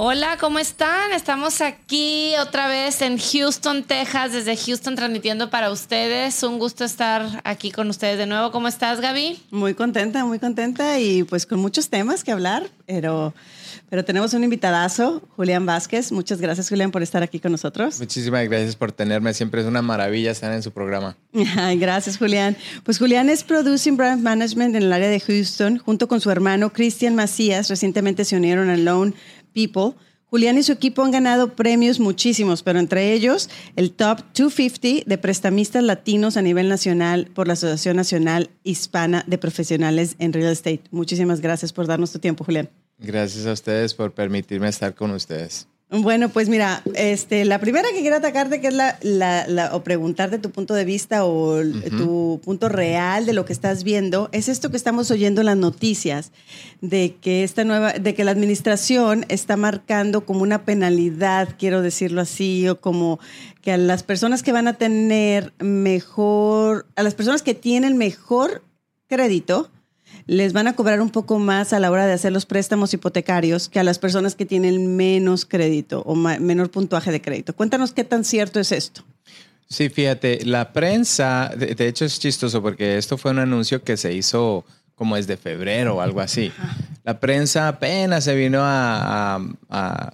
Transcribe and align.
Hola, 0.00 0.36
¿cómo 0.38 0.60
están? 0.60 1.10
Estamos 1.10 1.60
aquí 1.60 2.32
otra 2.40 2.68
vez 2.68 3.02
en 3.02 3.18
Houston, 3.18 3.82
Texas, 3.82 4.32
desde 4.32 4.56
Houston 4.56 4.94
transmitiendo 4.94 5.50
para 5.50 5.72
ustedes. 5.72 6.40
Un 6.44 6.60
gusto 6.60 6.84
estar 6.84 7.40
aquí 7.42 7.72
con 7.72 7.90
ustedes 7.90 8.16
de 8.16 8.26
nuevo. 8.26 8.52
¿Cómo 8.52 8.68
estás, 8.68 9.00
Gaby? 9.00 9.42
Muy 9.50 9.74
contenta, 9.74 10.24
muy 10.24 10.38
contenta 10.38 11.00
y 11.00 11.24
pues 11.24 11.46
con 11.46 11.58
muchos 11.58 11.88
temas 11.88 12.22
que 12.22 12.30
hablar, 12.30 12.70
pero, 12.86 13.34
pero 13.90 14.04
tenemos 14.04 14.34
un 14.34 14.44
invitadazo, 14.44 15.20
Julián 15.34 15.66
Vázquez. 15.66 16.12
Muchas 16.12 16.40
gracias, 16.40 16.68
Julián, 16.68 16.92
por 16.92 17.02
estar 17.02 17.24
aquí 17.24 17.40
con 17.40 17.50
nosotros. 17.50 17.98
Muchísimas 17.98 18.48
gracias 18.48 18.76
por 18.76 18.92
tenerme. 18.92 19.34
Siempre 19.34 19.62
es 19.62 19.66
una 19.66 19.82
maravilla 19.82 20.30
estar 20.30 20.52
en 20.52 20.62
su 20.62 20.70
programa. 20.70 21.16
Ay, 21.56 21.76
gracias, 21.76 22.18
Julián. 22.18 22.56
Pues 22.84 23.00
Julián 23.00 23.30
es 23.30 23.42
Producing 23.42 23.96
Brand 23.96 24.22
Management 24.22 24.76
en 24.76 24.84
el 24.84 24.92
área 24.92 25.08
de 25.08 25.18
Houston, 25.18 25.78
junto 25.78 26.06
con 26.06 26.20
su 26.20 26.30
hermano 26.30 26.72
Cristian 26.72 27.16
Macías. 27.16 27.68
Recientemente 27.68 28.24
se 28.24 28.36
unieron 28.36 28.70
a 28.70 28.76
Lone 28.76 29.14
People. 29.52 29.98
Julián 30.30 30.58
y 30.58 30.62
su 30.62 30.72
equipo 30.72 31.02
han 31.02 31.10
ganado 31.10 31.56
premios 31.56 32.00
muchísimos, 32.00 32.62
pero 32.62 32.78
entre 32.78 33.14
ellos 33.14 33.48
el 33.76 33.92
Top 33.92 34.18
250 34.34 35.08
de 35.08 35.18
prestamistas 35.18 35.82
latinos 35.82 36.36
a 36.36 36.42
nivel 36.42 36.68
nacional 36.68 37.30
por 37.34 37.46
la 37.46 37.54
Asociación 37.54 37.96
Nacional 37.96 38.50
Hispana 38.62 39.24
de 39.26 39.38
Profesionales 39.38 40.16
en 40.18 40.34
Real 40.34 40.52
Estate. 40.52 40.82
Muchísimas 40.90 41.40
gracias 41.40 41.72
por 41.72 41.86
darnos 41.86 42.12
tu 42.12 42.18
tiempo, 42.18 42.44
Julián. 42.44 42.68
Gracias 42.98 43.46
a 43.46 43.52
ustedes 43.52 43.94
por 43.94 44.12
permitirme 44.12 44.68
estar 44.68 44.94
con 44.94 45.12
ustedes. 45.12 45.66
Bueno, 45.90 46.28
pues 46.28 46.50
mira, 46.50 46.82
este, 46.96 47.46
la 47.46 47.60
primera 47.60 47.88
que 47.94 48.02
quiero 48.02 48.16
atacarte, 48.16 48.60
que 48.60 48.66
es 48.66 48.74
la, 48.74 48.98
la, 49.00 49.70
o 49.72 49.82
preguntarte 49.82 50.38
tu 50.38 50.50
punto 50.50 50.74
de 50.74 50.84
vista 50.84 51.24
o 51.24 51.62
tu 51.96 52.42
punto 52.44 52.68
real 52.68 53.24
de 53.24 53.32
lo 53.32 53.46
que 53.46 53.54
estás 53.54 53.84
viendo, 53.84 54.28
es 54.32 54.50
esto 54.50 54.70
que 54.70 54.76
estamos 54.76 55.10
oyendo 55.10 55.40
en 55.40 55.46
las 55.46 55.56
noticias, 55.56 56.30
de 56.82 57.16
que 57.22 57.42
esta 57.42 57.64
nueva, 57.64 57.94
de 57.94 58.14
que 58.14 58.24
la 58.24 58.32
administración 58.32 59.24
está 59.30 59.56
marcando 59.56 60.26
como 60.26 60.42
una 60.42 60.66
penalidad, 60.66 61.56
quiero 61.58 61.80
decirlo 61.80 62.20
así, 62.20 62.68
o 62.68 62.78
como 62.78 63.18
que 63.62 63.72
a 63.72 63.78
las 63.78 64.02
personas 64.02 64.42
que 64.42 64.52
van 64.52 64.68
a 64.68 64.74
tener 64.74 65.54
mejor, 65.58 66.86
a 66.96 67.02
las 67.02 67.14
personas 67.14 67.40
que 67.40 67.54
tienen 67.54 67.96
mejor 67.96 68.62
crédito, 69.06 69.70
les 70.26 70.52
van 70.52 70.68
a 70.68 70.76
cobrar 70.76 71.00
un 71.00 71.10
poco 71.10 71.38
más 71.38 71.72
a 71.72 71.80
la 71.80 71.90
hora 71.90 72.06
de 72.06 72.12
hacer 72.12 72.32
los 72.32 72.44
préstamos 72.44 72.92
hipotecarios 72.92 73.68
que 73.68 73.80
a 73.80 73.82
las 73.82 73.98
personas 73.98 74.34
que 74.34 74.44
tienen 74.44 74.94
menos 74.94 75.46
crédito 75.46 76.02
o 76.02 76.14
menor 76.14 76.70
puntuaje 76.70 77.10
de 77.10 77.22
crédito. 77.22 77.56
Cuéntanos 77.56 77.92
qué 77.92 78.04
tan 78.04 78.24
cierto 78.24 78.60
es 78.60 78.70
esto. 78.70 79.02
Sí, 79.68 79.88
fíjate, 79.88 80.44
la 80.44 80.72
prensa, 80.72 81.50
de, 81.56 81.88
hecho 81.88 82.04
es 82.04 82.18
chistoso 82.18 82.62
porque 82.62 82.98
esto 82.98 83.18
fue 83.18 83.30
un 83.30 83.38
anuncio 83.38 83.82
que 83.82 83.96
se 83.96 84.12
hizo 84.14 84.64
como 84.94 85.16
desde 85.16 85.36
febrero 85.36 85.96
o 85.96 86.00
algo 86.00 86.20
así. 86.20 86.52
La 87.04 87.20
prensa 87.20 87.68
apenas 87.68 88.24
se 88.24 88.34
vino 88.34 88.60
a, 88.62 89.40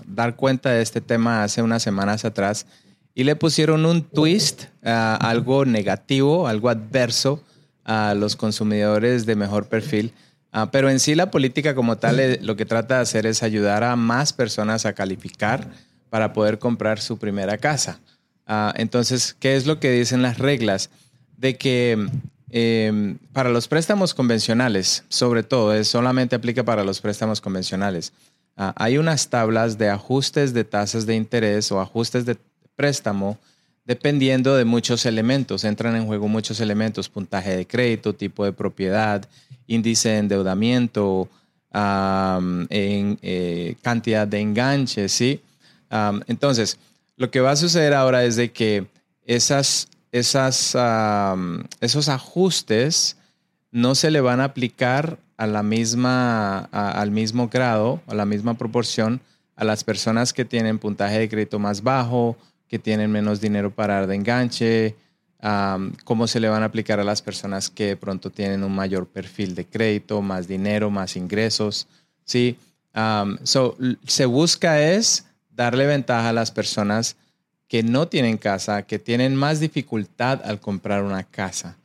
dar 0.06 0.36
cuenta 0.36 0.70
de 0.70 0.82
este 0.82 1.00
tema 1.00 1.42
hace 1.42 1.62
unas 1.62 1.82
semanas 1.82 2.24
atrás 2.24 2.66
y 3.14 3.24
le 3.24 3.34
pusieron 3.34 3.84
un 3.86 4.02
twist, 4.02 4.64
algo 4.82 5.64
negativo, 5.64 6.46
algo 6.46 6.68
adverso 6.68 7.42
a 7.84 8.14
los 8.14 8.36
consumidores 8.36 9.26
de 9.26 9.36
mejor 9.36 9.66
perfil. 9.66 10.12
Ah, 10.52 10.70
pero 10.70 10.88
en 10.88 11.00
sí 11.00 11.14
la 11.14 11.30
política 11.30 11.74
como 11.74 11.98
tal 11.98 12.20
eh, 12.20 12.38
lo 12.40 12.56
que 12.56 12.64
trata 12.64 12.96
de 12.96 13.02
hacer 13.02 13.26
es 13.26 13.42
ayudar 13.42 13.84
a 13.84 13.96
más 13.96 14.32
personas 14.32 14.86
a 14.86 14.92
calificar 14.92 15.68
para 16.10 16.32
poder 16.32 16.58
comprar 16.58 17.00
su 17.00 17.18
primera 17.18 17.58
casa. 17.58 17.98
Ah, 18.46 18.72
entonces, 18.76 19.34
¿qué 19.38 19.56
es 19.56 19.66
lo 19.66 19.80
que 19.80 19.90
dicen 19.90 20.22
las 20.22 20.38
reglas? 20.38 20.90
De 21.36 21.56
que 21.56 22.08
em, 22.50 23.18
para 23.32 23.50
los 23.50 23.66
préstamos 23.66 24.14
convencionales, 24.14 25.04
sobre 25.08 25.42
todo, 25.42 25.74
es, 25.74 25.88
solamente 25.88 26.36
aplica 26.36 26.62
para 26.62 26.84
los 26.84 27.00
préstamos 27.00 27.40
convencionales. 27.40 28.12
Ah, 28.56 28.72
hay 28.76 28.98
unas 28.98 29.28
tablas 29.28 29.76
de 29.76 29.88
ajustes 29.88 30.54
de 30.54 30.62
tasas 30.62 31.06
de 31.06 31.16
interés 31.16 31.72
o 31.72 31.80
ajustes 31.80 32.24
de 32.26 32.36
préstamo 32.76 33.38
dependiendo 33.84 34.56
de 34.56 34.64
muchos 34.64 35.06
elementos. 35.06 35.64
Entran 35.64 35.96
en 35.96 36.06
juego 36.06 36.28
muchos 36.28 36.60
elementos, 36.60 37.08
puntaje 37.08 37.56
de 37.56 37.66
crédito, 37.66 38.14
tipo 38.14 38.44
de 38.44 38.52
propiedad, 38.52 39.28
índice 39.66 40.10
de 40.10 40.18
endeudamiento, 40.18 41.28
en, 41.72 43.18
eh, 43.22 43.74
cantidad 43.82 44.28
de 44.28 44.40
enganches, 44.40 45.12
¿sí? 45.12 45.40
entonces, 46.26 46.78
lo 47.16 47.30
que 47.30 47.40
va 47.40 47.52
a 47.52 47.56
suceder 47.56 47.94
ahora 47.94 48.24
es 48.24 48.36
de 48.36 48.50
que 48.50 48.86
esas, 49.26 49.88
esas, 50.12 50.76
esos 51.80 52.08
ajustes 52.08 53.16
no 53.70 53.94
se 53.94 54.10
le 54.10 54.20
van 54.20 54.40
a 54.40 54.44
aplicar 54.44 55.18
a 55.36 55.46
la 55.46 55.62
misma, 55.62 56.58
al 56.72 57.10
mismo 57.10 57.48
grado, 57.48 58.00
a 58.06 58.14
la 58.14 58.24
misma 58.24 58.54
proporción 58.54 59.20
a 59.56 59.64
las 59.64 59.84
personas 59.84 60.32
que 60.32 60.44
tienen 60.44 60.78
puntaje 60.78 61.18
de 61.18 61.28
crédito 61.28 61.58
más 61.58 61.82
bajo, 61.82 62.36
que 62.68 62.78
tienen 62.78 63.10
menos 63.10 63.40
dinero 63.40 63.70
para 63.70 63.94
dar 63.94 64.06
de 64.06 64.14
enganche, 64.14 64.96
cómo 66.04 66.26
se 66.26 66.40
le 66.40 66.48
van 66.48 66.62
a 66.62 66.66
aplicar 66.66 67.00
a 67.00 67.04
las 67.04 67.20
personas 67.20 67.68
que 67.68 67.88
de 67.88 67.96
pronto 67.96 68.30
tienen 68.30 68.64
un 68.64 68.74
mayor 68.74 69.06
perfil 69.06 69.54
de 69.54 69.66
crédito, 69.66 70.22
más 70.22 70.48
dinero, 70.48 70.90
más 70.90 71.16
ingresos, 71.16 71.86
¿sí? 72.24 72.56
se 74.06 74.26
busca 74.26 74.80
es 74.80 75.26
darle 75.50 75.86
ventaja 75.86 76.30
a 76.30 76.32
las 76.32 76.50
personas 76.50 77.16
que 77.68 77.82
no 77.82 78.08
tienen 78.08 78.38
casa, 78.38 78.82
que 78.82 78.98
tienen 78.98 79.34
más 79.34 79.60
dificultad 79.60 80.40
al 80.44 80.60
comprar 80.60 81.02
una 81.02 81.24
casa. 81.24 81.76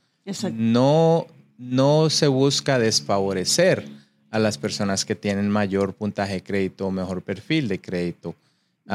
No, 0.54 1.26
no 1.58 2.10
se 2.10 2.28
busca 2.28 2.78
desfavorecer 2.78 3.88
a 4.32 4.40
las 4.40 4.58
personas 4.58 5.06
que 5.06 5.16
tienen 5.16 5.50
mayor 5.50 5.94
puntaje 5.94 6.34
de 6.34 6.44
crédito 6.44 6.88
o 6.88 6.92
mejor 6.92 7.24
perfil 7.24 7.68
de 7.68 7.82
crédito. 7.82 8.36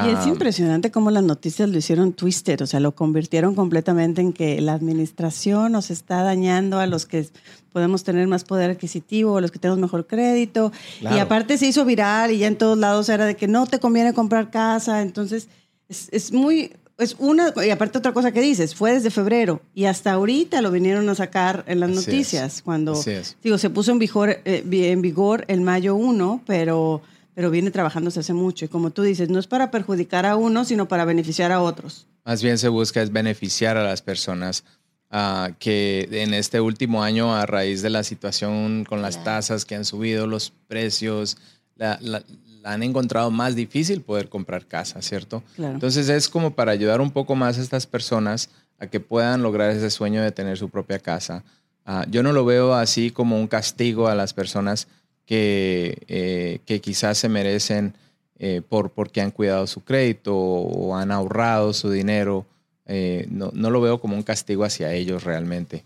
Y 0.03 0.09
es 0.09 0.27
impresionante 0.27 0.91
cómo 0.91 1.13
las 1.13 1.23
noticias 1.23 1.69
lo 1.69 1.79
hicieron 1.79 2.13
twister, 2.13 2.63
o 2.65 2.67
sea, 2.67 2.81
lo 2.81 2.97
convirtieron 2.97 3.55
completamente 3.55 4.21
en 4.21 4.33
que 4.33 4.61
la 4.61 4.73
administración 4.73 5.71
nos 5.71 5.91
está 5.91 6.25
dañando 6.25 6.81
a 6.81 6.87
los 6.87 7.07
que 7.07 7.29
podemos 7.73 8.03
tener 8.03 8.27
más 8.27 8.43
poder 8.43 8.73
adquisitivo, 8.73 9.37
a 9.37 9.41
los 9.41 9.53
que 9.53 9.61
tenemos 9.61 9.79
mejor 9.79 10.07
crédito. 10.09 10.73
Y 11.01 11.19
aparte 11.19 11.59
se 11.59 11.67
hizo 11.67 11.85
viral 11.85 12.33
y 12.33 12.39
ya 12.39 12.49
en 12.49 12.57
todos 12.57 12.77
lados 12.77 13.09
era 13.09 13.25
de 13.25 13.37
que 13.37 13.47
no 13.47 13.67
te 13.67 13.79
conviene 13.79 14.13
comprar 14.13 14.51
casa. 14.51 15.01
Entonces, 15.01 15.49
es, 15.89 16.33
muy, 16.33 16.73
es 16.99 17.15
una, 17.21 17.53
y 17.65 17.71
aparte 17.71 17.99
otra 17.99 18.13
cosa 18.13 18.33
que 18.33 18.41
dices, 18.41 18.75
fue 18.75 18.95
desde 18.95 19.11
febrero 19.11 19.61
y 19.75 19.85
hasta 19.85 20.13
ahorita 20.13 20.61
lo 20.61 20.73
vinieron 20.73 21.09
a 21.09 21.15
sacar 21.15 21.65
en 21.69 21.79
las 21.81 21.91
noticias, 21.91 22.63
cuando, 22.63 23.01
digo, 23.43 23.59
se 23.59 23.71
puso 23.71 23.93
en 23.93 24.01
vigor, 24.01 24.41
eh, 24.45 24.65
en 24.65 25.03
vigor 25.03 25.45
el 25.47 25.61
mayo 25.61 25.95
1, 25.95 26.43
pero 26.47 27.03
pero 27.35 27.51
viene 27.51 27.71
trabajándose 27.71 28.21
hace 28.21 28.33
mucho. 28.33 28.65
Y 28.65 28.69
como 28.69 28.91
tú 28.91 29.03
dices, 29.03 29.29
no 29.29 29.39
es 29.39 29.47
para 29.47 29.71
perjudicar 29.71 30.27
a 30.27 30.37
uno, 30.37 30.65
sino 30.65 30.89
para 30.89 31.05
beneficiar 31.05 31.53
a 31.53 31.61
otros. 31.61 32.07
Más 32.25 32.43
bien 32.43 32.59
se 32.59 32.69
busca 32.69 33.03
es 33.03 33.13
beneficiar 33.13 33.77
a 33.77 33.85
las 33.85 34.01
personas 34.01 34.65
ah, 35.11 35.51
que 35.59 36.09
en 36.11 36.33
este 36.33 36.61
último 36.61 37.03
año, 37.03 37.35
a 37.35 37.45
raíz 37.47 37.83
de 37.83 37.91
la 37.91 38.03
situación 38.03 38.85
con 38.85 39.03
las 39.03 39.23
tasas 39.25 39.65
que 39.65 39.75
han 39.75 39.85
subido, 39.85 40.27
los 40.27 40.53
precios, 40.69 41.37
la, 41.77 41.99
han 42.65 42.83
encontrado 42.83 43.31
más 43.31 43.55
difícil 43.55 44.01
poder 44.01 44.29
comprar 44.29 44.67
casa, 44.67 45.03
¿cierto? 45.03 45.43
Entonces 45.59 46.09
es 46.09 46.29
como 46.29 46.55
para 46.55 46.73
ayudar 46.73 47.01
un 47.01 47.11
poco 47.11 47.35
más 47.35 47.59
a 47.59 47.61
estas 47.61 47.87
personas 47.87 48.49
a 48.79 48.87
que 48.87 49.01
puedan 49.01 49.43
lograr 49.43 49.71
ese 49.71 49.91
sueño 49.91 50.23
de 50.23 50.33
tener 50.33 50.57
su 50.57 50.71
propia 50.71 50.99
casa. 50.99 51.45
Ah, 51.85 52.07
yo 52.11 52.23
no 52.23 52.33
lo 52.33 52.45
veo 52.45 52.75
así 52.75 53.11
como 53.11 53.39
un 53.39 53.47
castigo 53.47 54.09
a 54.09 54.15
las 54.15 54.33
personas 54.33 54.89
que, 55.27 56.03
eh, 56.09 56.61
que 56.67 56.81
quizás 56.81 57.19
se 57.19 57.29
merecen 57.29 57.95
eh, 58.39 58.63
por, 58.69 58.91
porque 58.91 59.21
han 59.21 59.31
cuidado 59.31 59.67
su 59.67 59.83
crédito 59.83 60.37
o 60.37 60.97
han 60.97 61.11
ahorrado 61.11 61.73
su 61.73 61.91
dinero. 61.91 62.47
Eh, 62.87 63.27
no, 63.31 63.51
no, 63.55 63.71
lo 63.71 63.81
veo 63.81 64.01
como 64.01 64.17
un 64.17 64.23
castigo 64.23 64.65
hacia 64.65 64.93
ellos 64.93 65.25
realmente. 65.25 65.85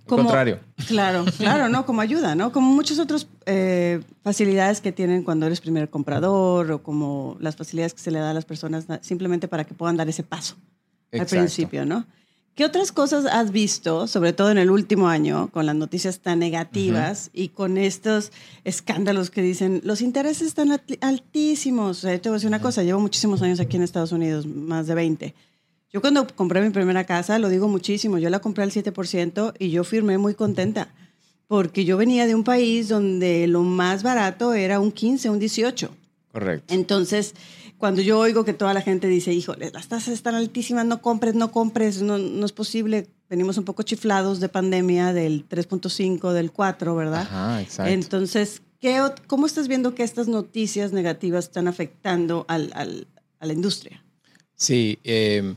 Al 0.00 0.16
contrario. 0.16 0.58
Claro, 0.88 1.24
claro, 1.38 1.68
¿no? 1.68 1.86
Como 1.86 2.00
ayuda, 2.00 2.34
¿no? 2.34 2.50
Como 2.50 2.72
muchas 2.72 2.98
otras 2.98 3.28
facilidades 4.22 4.80
que 4.80 4.90
tienen 4.90 5.22
cuando 5.22 5.46
eres 5.46 5.60
primer 5.60 5.88
comprador 5.88 6.72
o 6.72 6.82
como 6.82 7.36
las 7.38 7.54
facilidades 7.54 7.94
que 7.94 8.00
se 8.00 8.10
le 8.10 8.18
da 8.18 8.30
a 8.30 8.34
las 8.34 8.44
personas 8.44 8.86
simplemente 9.02 9.46
para 9.46 9.64
que 9.64 9.74
puedan 9.74 9.96
dar 9.96 10.08
ese 10.08 10.22
paso 10.22 10.56
al 11.12 11.26
principio, 11.26 11.84
¿no? 11.84 12.06
¿Qué 12.60 12.66
otras 12.66 12.92
cosas 12.92 13.24
has 13.24 13.52
visto, 13.52 14.06
sobre 14.06 14.34
todo 14.34 14.50
en 14.50 14.58
el 14.58 14.70
último 14.70 15.08
año, 15.08 15.48
con 15.50 15.64
las 15.64 15.74
noticias 15.74 16.18
tan 16.18 16.40
negativas 16.40 17.30
y 17.32 17.48
con 17.48 17.78
estos 17.78 18.32
escándalos 18.64 19.30
que 19.30 19.40
dicen 19.40 19.80
los 19.82 20.02
intereses 20.02 20.48
están 20.48 20.78
altísimos? 21.00 22.02
te 22.02 22.18
voy 22.18 22.32
a 22.32 22.32
decir 22.34 22.48
una 22.48 22.60
cosa, 22.60 22.82
llevo 22.82 23.00
muchísimos 23.00 23.40
años 23.40 23.60
aquí 23.60 23.78
en 23.78 23.82
Estados 23.82 24.12
Unidos, 24.12 24.44
más 24.44 24.86
de 24.86 24.94
20. 24.94 25.34
Yo 25.90 26.02
cuando 26.02 26.26
compré 26.26 26.60
mi 26.60 26.68
primera 26.68 27.04
casa, 27.04 27.38
lo 27.38 27.48
digo 27.48 27.66
muchísimo, 27.66 28.18
yo 28.18 28.28
la 28.28 28.40
compré 28.40 28.64
al 28.64 28.72
7% 28.72 29.54
y 29.58 29.70
yo 29.70 29.82
firmé 29.82 30.18
muy 30.18 30.34
contenta, 30.34 30.92
porque 31.48 31.86
yo 31.86 31.96
venía 31.96 32.26
de 32.26 32.34
un 32.34 32.44
país 32.44 32.90
donde 32.90 33.46
lo 33.46 33.62
más 33.62 34.02
barato 34.02 34.52
era 34.52 34.80
un 34.80 34.92
15, 34.92 35.30
un 35.30 35.38
18. 35.38 35.90
Correcto. 36.30 36.74
Entonces, 36.74 37.34
cuando 37.80 38.02
yo 38.02 38.18
oigo 38.18 38.44
que 38.44 38.52
toda 38.52 38.74
la 38.74 38.82
gente 38.82 39.08
dice, 39.08 39.32
híjole, 39.32 39.70
las 39.70 39.88
tasas 39.88 40.12
están 40.12 40.34
altísimas, 40.34 40.84
no 40.84 41.00
compres, 41.00 41.34
no 41.34 41.50
compres, 41.50 42.02
no, 42.02 42.18
no 42.18 42.44
es 42.44 42.52
posible. 42.52 43.06
Venimos 43.30 43.56
un 43.56 43.64
poco 43.64 43.82
chiflados 43.82 44.38
de 44.38 44.50
pandemia 44.50 45.14
del 45.14 45.48
3.5, 45.48 46.32
del 46.32 46.52
4, 46.52 46.94
¿verdad? 46.94 47.22
Ajá, 47.22 47.62
exacto. 47.62 47.90
Entonces, 47.90 48.60
¿qué, 48.80 49.00
¿cómo 49.26 49.46
estás 49.46 49.66
viendo 49.66 49.94
que 49.94 50.02
estas 50.02 50.28
noticias 50.28 50.92
negativas 50.92 51.46
están 51.46 51.68
afectando 51.68 52.44
al, 52.48 52.70
al, 52.74 53.06
a 53.38 53.46
la 53.46 53.54
industria? 53.54 54.04
Sí, 54.54 54.98
eh, 55.02 55.54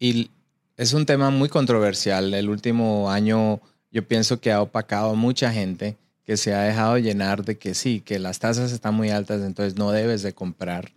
y 0.00 0.28
es 0.76 0.92
un 0.92 1.06
tema 1.06 1.30
muy 1.30 1.48
controversial. 1.48 2.34
El 2.34 2.50
último 2.50 3.12
año 3.12 3.60
yo 3.92 4.08
pienso 4.08 4.40
que 4.40 4.50
ha 4.50 4.60
opacado 4.60 5.10
a 5.10 5.14
mucha 5.14 5.52
gente 5.52 5.96
que 6.24 6.36
se 6.36 6.52
ha 6.52 6.62
dejado 6.62 6.98
llenar 6.98 7.44
de 7.44 7.58
que 7.58 7.74
sí, 7.74 8.00
que 8.00 8.18
las 8.18 8.40
tasas 8.40 8.72
están 8.72 8.94
muy 8.94 9.10
altas, 9.10 9.42
entonces 9.42 9.76
no 9.76 9.92
debes 9.92 10.22
de 10.22 10.32
comprar 10.32 10.90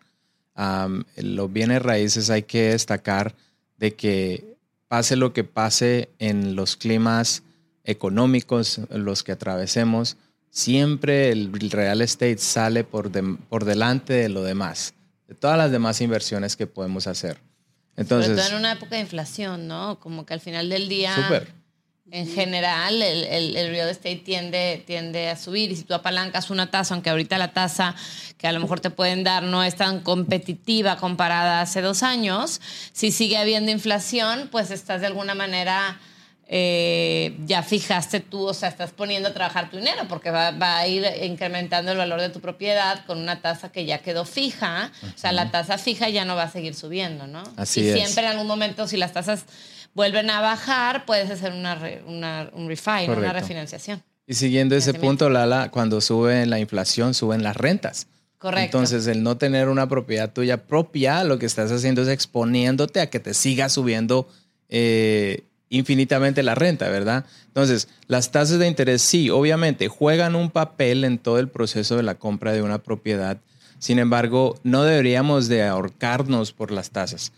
los 0.56 1.54
bienes 1.54 1.82
raíces 1.82 2.30
hay 2.30 2.44
que 2.44 2.70
destacar 2.70 3.36
de 3.78 3.96
que 3.96 4.56
pase 4.88 5.16
lo 5.16 5.34
que 5.34 5.44
pase 5.44 6.10
en 6.20 6.56
los 6.56 6.78
climas 6.78 7.44
económicos, 7.84 8.80
los 8.90 9.24
que 9.24 9.32
atravesemos, 9.32 10.18
siempre 10.50 11.32
el 11.32 11.52
real 11.72 12.02
estate 12.02 12.38
sale 12.38 12.84
por, 12.84 13.12
por 13.50 13.66
delante 13.66 14.14
de 14.14 14.30
lo 14.30 14.44
demás, 14.44 14.94
de 15.28 15.36
todas 15.36 15.58
las 15.58 15.72
demás 15.72 16.00
inversiones 16.02 16.56
que 16.56 16.68
podemos 16.68 17.08
hacer. 17.08 17.40
Entonces, 17.96 18.32
Sobre 18.32 18.42
todo 18.42 18.52
en 18.54 18.60
una 18.60 18.72
época 18.74 18.96
de 18.96 19.02
inflación, 19.02 19.68
¿no? 19.68 20.00
Como 20.00 20.26
que 20.26 20.34
al 20.34 20.40
final 20.40 20.70
del 20.70 20.88
día... 20.90 21.16
Súper 21.16 21.63
en 22.12 22.28
general 22.28 23.02
el, 23.02 23.56
el, 23.56 23.70
real 23.70 23.90
estate 23.90 24.18
tiende, 24.18 24.84
tiende 24.86 25.30
a 25.30 25.38
subir 25.38 25.72
y 25.72 25.76
si 25.76 25.84
tú 25.84 25.94
apalancas 25.94 26.50
una 26.50 26.70
tasa, 26.70 26.94
aunque 26.94 27.10
ahorita 27.10 27.38
la 27.38 27.54
tasa 27.54 27.96
que 28.38 28.48
a 28.48 28.52
lo 28.52 28.60
mejor 28.60 28.82
te 28.82 28.90
pueden 28.90 29.24
dar 29.24 29.44
no 29.44 29.64
es 29.64 29.76
tan 29.76 30.02
competitiva 30.02 30.98
comparada 30.98 31.60
a 31.60 31.62
hace 31.62 31.82
dos 31.82 32.04
años, 32.04 32.60
si 32.92 33.12
sigue 33.12 33.38
habiendo 33.38 33.72
inflación, 33.72 34.50
pues 34.52 34.72
estás 34.72 35.02
de 35.02 35.08
alguna 35.08 35.36
manera... 35.36 36.00
Eh, 36.56 37.38
ya 37.46 37.64
fijaste 37.64 38.20
tú, 38.20 38.46
o 38.48 38.54
sea, 38.54 38.68
estás 38.68 38.92
poniendo 38.92 39.30
a 39.30 39.34
trabajar 39.34 39.72
tu 39.72 39.78
dinero 39.78 40.06
porque 40.10 40.30
va, 40.30 40.52
va, 40.52 40.78
a 40.78 40.88
ir 40.88 41.04
incrementando 41.24 41.94
el 41.94 41.98
valor 41.98 42.20
de 42.20 42.30
tu 42.30 42.42
propiedad 42.42 43.06
con 43.06 43.18
una 43.18 43.42
tasa 43.42 43.72
que 43.72 43.86
ya 43.86 44.00
quedó 44.00 44.26
fija. 44.26 44.92
O 45.04 45.18
sea, 45.18 45.32
la 45.32 45.52
tasa 45.52 45.78
fija 45.78 46.10
ya 46.10 46.26
no 46.26 46.36
va 46.36 46.44
a 46.44 46.52
seguir 46.52 46.76
subiendo, 46.76 47.28
¿no? 47.28 47.42
Así 47.56 47.82
y 47.82 47.88
es. 47.88 47.96
siempre 47.96 48.26
en 48.26 48.32
algún 48.32 48.46
momento, 48.46 48.88
si 48.88 48.98
las 48.98 49.14
tasas 49.14 49.46
vuelven 49.94 50.30
a 50.30 50.42
bajar, 50.42 51.06
puedes 51.06 51.30
hacer 51.30 51.54
una, 51.54 51.80
una 52.08 52.50
un 52.54 52.66
una 52.66 53.34
refinanciación. 53.34 54.04
Y 54.26 54.36
siguiendo 54.36 54.76
ese 54.76 54.94
punto, 54.94 55.30
Lala, 55.30 55.70
cuando 55.70 56.00
sube 56.00 56.46
la 56.46 56.60
inflación, 56.60 57.14
suben 57.14 57.44
las 57.44 57.58
rentas. 57.58 58.08
Correcto. 58.38 58.78
Entonces, 58.78 59.08
el 59.08 59.24
no 59.24 59.38
tener 59.38 59.70
una 59.70 59.88
propiedad 59.88 60.32
tuya 60.32 60.66
propia, 60.66 61.24
lo 61.24 61.40
que 61.40 61.46
estás 61.46 61.72
haciendo 61.72 62.02
es 62.02 62.08
exponiéndote 62.08 63.00
a 63.00 63.10
que 63.10 63.20
te 63.20 63.34
siga 63.34 63.70
subiendo 63.70 64.28
eh, 64.70 65.44
infinitamente 65.70 66.44
la 66.44 66.56
renta, 66.56 66.90
¿verdad? 66.90 67.26
Entonces, 67.48 67.88
las 68.08 68.32
tasas 68.32 68.60
de 68.60 68.68
interés 68.68 69.02
sí, 69.02 69.30
obviamente, 69.30 69.88
juegan 69.88 70.36
un 70.36 70.52
papel 70.52 71.04
en 71.04 71.18
todo 71.20 71.40
el 71.40 71.50
proceso 71.50 71.98
de 71.98 72.04
la 72.04 72.16
compra 72.16 72.54
de 72.54 72.62
una 72.62 72.80
propiedad. 72.80 73.38
Sin 73.80 74.00
embargo, 74.00 74.60
no 74.64 74.84
deberíamos 74.84 75.48
de 75.48 75.64
ahorcarnos 75.64 76.54
por 76.54 76.72
las 76.72 76.92
tasas. 76.92 77.34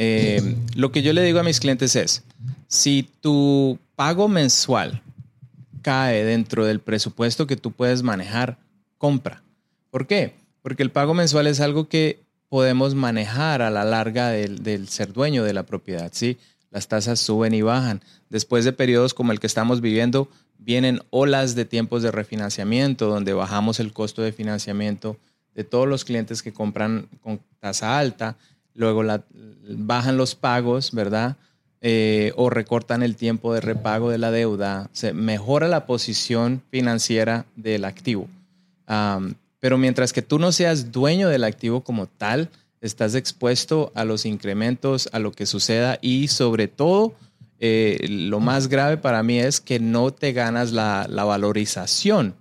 Eh, 0.00 0.54
lo 0.76 0.92
que 0.92 1.02
yo 1.02 1.12
le 1.12 1.24
digo 1.24 1.40
a 1.40 1.42
mis 1.42 1.58
clientes 1.58 1.96
es, 1.96 2.22
si 2.68 3.08
tu 3.20 3.80
pago 3.96 4.28
mensual 4.28 5.02
cae 5.82 6.24
dentro 6.24 6.64
del 6.64 6.78
presupuesto 6.78 7.48
que 7.48 7.56
tú 7.56 7.72
puedes 7.72 8.04
manejar, 8.04 8.58
compra. 8.96 9.42
¿Por 9.90 10.06
qué? 10.06 10.34
Porque 10.62 10.84
el 10.84 10.92
pago 10.92 11.14
mensual 11.14 11.48
es 11.48 11.60
algo 11.60 11.88
que 11.88 12.20
podemos 12.48 12.94
manejar 12.94 13.60
a 13.60 13.70
la 13.70 13.84
larga 13.84 14.28
del, 14.30 14.88
ser 14.88 15.12
dueño 15.12 15.42
de 15.42 15.52
la 15.52 15.64
propiedad, 15.64 16.10
¿sí? 16.14 16.38
Las 16.70 16.86
tasas 16.86 17.18
suben 17.18 17.52
y 17.52 17.62
bajan. 17.62 18.00
Después 18.30 18.64
de 18.64 18.72
periodos 18.72 19.14
como 19.14 19.32
el 19.32 19.40
que 19.40 19.48
estamos 19.48 19.80
viviendo, 19.80 20.28
vienen 20.58 21.00
olas 21.10 21.56
de 21.56 21.64
tiempos 21.64 22.04
de 22.04 22.12
refinanciamiento, 22.12 23.08
donde 23.08 23.32
bajamos 23.32 23.80
el 23.80 23.92
costo 23.92 24.22
de 24.22 24.30
financiamiento 24.30 25.16
de 25.56 25.64
todos 25.64 25.88
los 25.88 26.04
clientes 26.04 26.40
que 26.40 26.52
compran 26.52 27.08
con 27.20 27.40
tasa 27.58 27.98
alta 27.98 28.36
luego 28.74 29.02
bajan 29.68 30.16
los 30.16 30.34
pagos, 30.34 30.92
¿verdad? 30.92 31.36
Eh, 31.80 32.32
o 32.34 32.50
recortan 32.50 33.04
el 33.04 33.14
tiempo 33.14 33.54
de 33.54 33.60
repago 33.60 34.10
de 34.10 34.18
la 34.18 34.32
deuda, 34.32 34.90
se 34.92 35.12
mejora 35.12 35.68
la 35.68 35.86
posición 35.86 36.60
financiera 36.70 37.46
del 37.54 37.84
activo. 37.84 38.28
pero 39.60 39.78
mientras 39.78 40.12
que 40.12 40.22
tú 40.22 40.38
no 40.38 40.50
seas 40.52 40.92
dueño 40.92 41.28
del 41.28 41.44
activo 41.44 41.82
como 41.82 42.06
tal, 42.06 42.48
estás 42.80 43.14
expuesto 43.14 43.92
a 43.94 44.04
los 44.04 44.24
incrementos, 44.24 45.08
a 45.12 45.18
lo 45.18 45.32
que 45.32 45.46
suceda 45.46 45.98
y 46.00 46.28
sobre 46.28 46.68
todo, 46.68 47.14
eh, 47.60 48.06
lo 48.08 48.40
más 48.40 48.68
grave 48.68 48.96
para 48.96 49.22
mí 49.22 49.38
es 49.38 49.60
que 49.60 49.80
no 49.80 50.12
te 50.12 50.32
ganas 50.32 50.72
la, 50.72 51.06
la, 51.08 51.24
valorización 51.24 52.34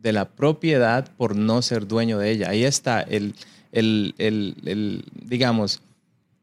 de 0.00 0.12
la 0.12 0.28
propiedad 0.28 1.08
por 1.16 1.36
no 1.36 1.62
ser 1.62 1.86
dueño 1.86 2.18
de 2.18 2.30
ella. 2.30 2.50
Ahí 2.50 2.64
está 2.64 3.00
el, 3.00 3.34
el, 3.76 4.14
el, 4.18 5.04
digamos, 5.12 5.80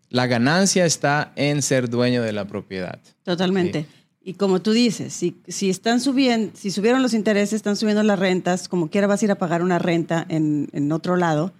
la 0.09 0.27
ganancia 0.27 0.85
está 0.85 1.31
en 1.35 1.61
ser 1.61 1.89
dueño 1.89 2.21
de 2.21 2.33
la 2.33 2.45
propiedad. 2.45 2.99
Totalmente. 3.23 3.87
Y 4.23 4.35
como 4.35 4.61
tú 4.61 4.71
dices, 4.71 5.11
si, 5.13 5.35
si, 5.47 5.69
están 5.69 5.99
subiendo, 5.99 6.51
si 6.55 6.71
subieron 6.71 7.01
los 7.01 7.13
intereses, 7.13 7.53
están 7.53 7.75
subiendo 7.75 8.03
las 8.03 8.19
rentas, 8.19 8.69
como 8.69 8.89
quiera 8.89 9.07
vas 9.07 9.21
a 9.21 9.25
ir 9.25 9.31
a 9.31 9.35
pagar 9.35 9.61
una 9.61 9.79
renta 9.79 10.25
en, 10.29 10.69
en 10.71 10.91
otro 10.91 11.17
lado. 11.17 11.51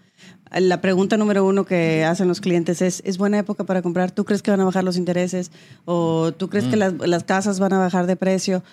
La 0.52 0.80
pregunta 0.80 1.18
número 1.18 1.44
uno 1.44 1.66
que 1.66 2.06
hacen 2.06 2.28
los 2.28 2.40
clientes 2.40 2.82
es, 2.82 3.02
¿es 3.06 3.18
buena 3.18 3.40
época 3.40 3.64
para 3.64 3.82
comprar? 3.82 4.12
¿Tú 4.12 4.24
crees 4.24 4.44
que 4.44 4.52
van 4.52 4.62
a 4.62 4.66
bajar 4.66 4.84
los 4.84 4.98
intereses? 4.98 5.52
¿O 5.86 6.32
tú 6.32 6.48
crees 6.48 6.68
que 6.68 6.76
mm. 6.76 6.80
las, 6.80 6.94
las, 7.00 7.24
casas 7.24 7.60
van 7.60 7.74
a 7.74 7.80
bajar 7.80 8.06
de 8.06 8.16
precio? 8.16 8.64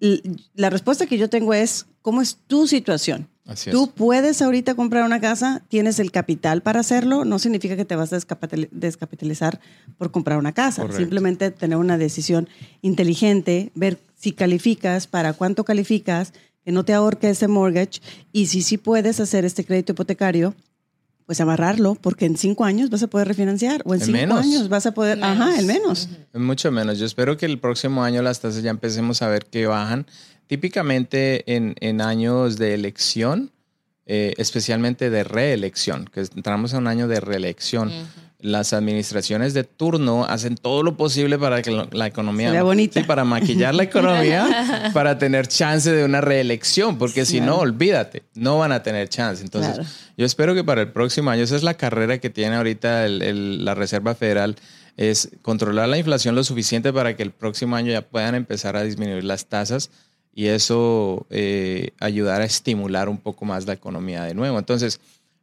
La 0.00 0.70
respuesta 0.70 1.06
que 1.06 1.18
yo 1.18 1.28
tengo 1.28 1.54
es, 1.54 1.86
¿cómo 2.02 2.20
es 2.22 2.36
tu 2.46 2.66
situación? 2.66 3.28
Tú 3.70 3.92
puedes 3.92 4.42
ahorita 4.42 4.74
comprar 4.74 5.04
una 5.04 5.20
casa, 5.20 5.62
tienes 5.68 6.00
el 6.00 6.10
capital 6.10 6.62
para 6.62 6.80
hacerlo, 6.80 7.24
no 7.24 7.38
significa 7.38 7.76
que 7.76 7.84
te 7.84 7.94
vas 7.94 8.12
a 8.12 8.18
descapitalizar 8.72 9.60
por 9.98 10.10
comprar 10.10 10.38
una 10.38 10.52
casa, 10.52 10.84
simplemente 10.92 11.52
tener 11.52 11.78
una 11.78 11.96
decisión 11.96 12.48
inteligente, 12.82 13.70
ver 13.76 14.00
si 14.16 14.32
calificas, 14.32 15.06
para 15.06 15.32
cuánto 15.32 15.64
calificas, 15.64 16.32
que 16.64 16.72
no 16.72 16.84
te 16.84 16.92
ahorque 16.92 17.30
ese 17.30 17.46
mortgage 17.46 18.00
y 18.32 18.46
si 18.46 18.62
sí 18.62 18.78
puedes 18.78 19.20
hacer 19.20 19.44
este 19.44 19.64
crédito 19.64 19.92
hipotecario, 19.92 20.56
pues 21.26 21.40
amarrarlo, 21.40 21.96
porque 21.96 22.24
en 22.24 22.36
cinco 22.36 22.64
años 22.64 22.88
vas 22.88 23.02
a 23.02 23.08
poder 23.08 23.26
refinanciar 23.26 23.82
o 23.84 23.94
en, 23.94 24.00
cinco 24.00 24.34
años 24.34 24.68
vas 24.68 24.86
a 24.86 24.94
poder, 24.94 25.22
ajá, 25.22 25.58
el 25.58 25.66
menos. 25.66 26.08
Mucho 26.32 26.70
menos. 26.70 26.98
Yo 26.98 27.06
espero 27.06 27.36
que 27.36 27.46
el 27.46 27.58
próximo 27.58 28.04
año 28.04 28.22
las 28.22 28.40
tasas 28.40 28.62
ya 28.62 28.70
empecemos 28.70 29.22
a 29.22 29.28
ver 29.28 29.46
que 29.46 29.66
bajan 29.66 30.06
típicamente 30.46 31.54
en, 31.54 31.74
en 31.80 32.00
años 32.00 32.58
de 32.58 32.74
elección, 32.74 33.50
eh, 34.06 34.34
especialmente 34.38 35.10
de 35.10 35.24
reelección, 35.24 36.04
que 36.06 36.20
entramos 36.20 36.74
a 36.74 36.78
un 36.78 36.86
año 36.86 37.08
de 37.08 37.18
reelección, 37.18 37.90
las 38.38 38.72
administraciones 38.72 39.52
de 39.52 39.64
turno 39.64 40.24
hacen 40.24 40.56
todo 40.56 40.84
lo 40.84 40.96
posible 40.96 41.38
para 41.38 41.60
que 41.62 41.72
la 41.90 42.06
economía... 42.06 42.52
Sea 42.52 42.62
bonita. 42.62 43.04
para 43.04 43.24
maquillar 43.24 43.74
la 43.74 43.82
economía, 43.82 44.90
para 44.94 45.18
tener 45.18 45.48
chance 45.48 45.90
de 45.90 46.04
una 46.04 46.20
reelección, 46.20 46.98
porque 46.98 47.24
si 47.24 47.40
no, 47.40 47.56
olvídate, 47.56 48.22
no 48.34 48.58
van 48.58 48.70
a 48.70 48.84
tener 48.84 49.08
chance. 49.08 49.42
Entonces, 49.42 49.80
yo 50.16 50.24
espero 50.24 50.54
que 50.54 50.62
para 50.62 50.82
el 50.82 50.92
próximo 50.92 51.30
año, 51.30 51.42
esa 51.42 51.56
es 51.56 51.64
la 51.64 51.74
carrera 51.74 52.18
que 52.18 52.30
tiene 52.30 52.54
ahorita 52.54 53.08
la 53.08 53.74
Reserva 53.74 54.14
Federal, 54.14 54.54
es 54.96 55.30
controlar 55.42 55.88
la 55.88 55.98
inflación 55.98 56.34
lo 56.34 56.44
suficiente 56.44 56.92
para 56.92 57.16
que 57.16 57.22
el 57.22 57.32
próximo 57.32 57.76
año 57.76 57.90
ya 57.90 58.02
puedan 58.02 58.34
empezar 58.34 58.76
a 58.76 58.82
disminuir 58.82 59.24
las 59.24 59.46
tasas 59.46 59.90
y 60.36 60.48
eso 60.48 61.26
eh, 61.30 61.92
ayudar 61.98 62.42
a 62.42 62.44
estimular 62.44 63.08
un 63.08 63.16
poco 63.16 63.46
más 63.46 63.66
la 63.66 63.72
economía 63.72 64.22
de 64.24 64.34
nuevo. 64.34 64.58
Entonces, 64.58 65.00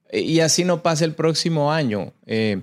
eh, 0.10 0.22
y 0.22 0.40
así 0.40 0.64
no 0.64 0.84
pasa 0.84 1.04
el 1.04 1.14
próximo 1.14 1.74
año. 1.74 2.14
Eh, 2.28 2.62